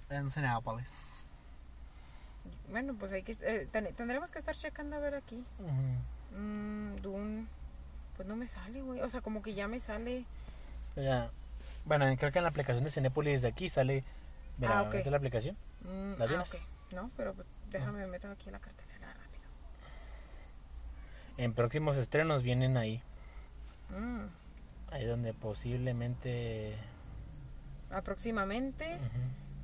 [0.10, 0.92] En Cineápolis.
[2.70, 5.44] Bueno, pues hay que eh, ten- tendremos que estar checando a ver aquí.
[5.60, 6.38] Ujú.
[6.40, 7.46] Mm, Dune.
[8.18, 9.02] Pues no me sale, güey.
[9.02, 10.26] O sea, como que ya me sale.
[10.96, 11.32] Mira,
[11.86, 14.04] Bueno, creo que en la aplicación de Cinepolis de aquí sale.
[14.58, 14.92] Mira, Ah, ok.
[14.94, 15.56] vete a la aplicación.
[15.90, 16.44] Mm, ¿La ah.
[16.92, 19.44] No, pero pues, déjame meter aquí la cartelera rápido.
[21.38, 23.02] En próximos estrenos vienen ahí.
[23.90, 24.26] Mm,
[24.92, 26.76] Ahí donde posiblemente.
[27.92, 29.00] aproximadamente.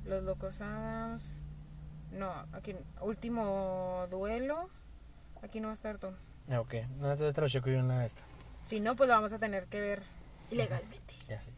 [0.04, 1.40] Los Locos Adams.
[2.12, 2.74] No, aquí.
[3.00, 4.68] Último duelo.
[5.42, 6.16] Aquí no va a estar Dune.
[6.50, 8.22] Ah, Ok, no te lo checo yo en la esta.
[8.64, 10.02] Si no, pues lo vamos a tener que ver
[10.50, 11.14] ilegalmente.
[11.28, 11.52] Ya sé.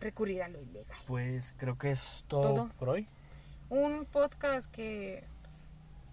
[0.00, 0.96] Recurrir a lo ilegal.
[1.06, 2.68] Pues creo que es todo, Todo.
[2.78, 3.08] por hoy.
[3.70, 5.24] Un podcast que.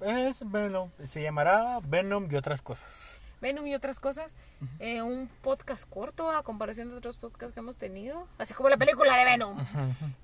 [0.02, 0.90] Es Venom.
[1.08, 3.18] Se llamará Venom y otras cosas.
[3.42, 4.32] Venom y otras cosas.
[4.80, 8.28] Eh, un podcast corto a comparación de otros podcasts que hemos tenido.
[8.38, 9.58] Así como la película de Venom.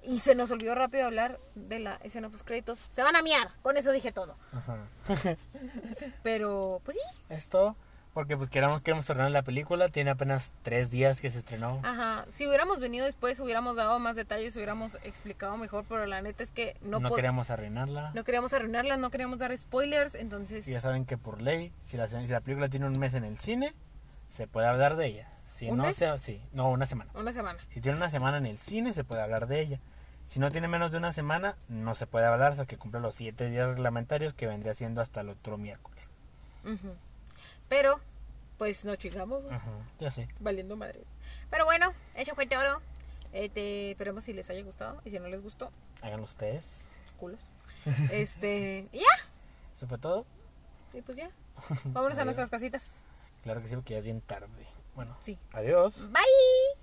[0.04, 2.80] Y se nos olvidó rápido hablar de la escena post créditos.
[2.92, 3.52] Se van a miar.
[3.62, 4.36] Con eso dije todo.
[4.52, 4.78] Ajá.
[6.24, 7.18] Pero, pues sí.
[7.30, 7.76] Es todo.
[8.14, 9.88] Porque pues queramos, queremos estrenar la película.
[9.88, 11.80] Tiene apenas tres días que se estrenó.
[11.84, 12.26] Ajá.
[12.30, 15.86] Si hubiéramos venido después, hubiéramos dado más detalles, hubiéramos explicado mejor.
[15.88, 18.12] Pero la neta es que no, No, queremos arruinarla.
[18.14, 20.16] no queríamos arruinarla, no queríamos dar spoilers.
[20.16, 23.14] Entonces, Y ya saben que por ley, si la, si la película tiene un mes
[23.14, 23.74] en el cine,
[24.30, 25.28] se puede hablar de ella.
[25.50, 25.96] Si ¿Un no, mes?
[25.96, 27.12] se- sí, no, una semana.
[27.14, 27.60] una semana.
[27.74, 29.80] Si tiene una semana en el cine, se puede hablar de ella.
[30.26, 33.16] Si no tiene menos de una semana, no se puede hablar hasta que cumpla los
[33.16, 36.10] siete días reglamentarios, que vendría siendo hasta el otro miércoles.
[36.66, 36.94] Ujú.
[37.72, 38.02] Pero,
[38.58, 40.28] pues nos chingamos, Ajá, ya sé.
[40.42, 41.06] valiendo madres.
[41.50, 42.82] Pero bueno, eso fue todo.
[43.32, 45.02] Este, esperemos si les haya gustado.
[45.06, 46.84] Y si no les gustó, Háganlo ustedes.
[47.18, 47.40] culos.
[48.12, 49.06] Este, y ya.
[49.74, 50.26] ¿Eso fue todo?
[50.94, 51.32] Y pues ya.
[51.86, 52.90] Vámonos a nuestras casitas.
[53.44, 54.68] Claro que sí, porque ya es bien tarde.
[54.96, 55.40] Bueno, Sí.
[55.54, 56.12] adiós.
[56.12, 56.81] Bye.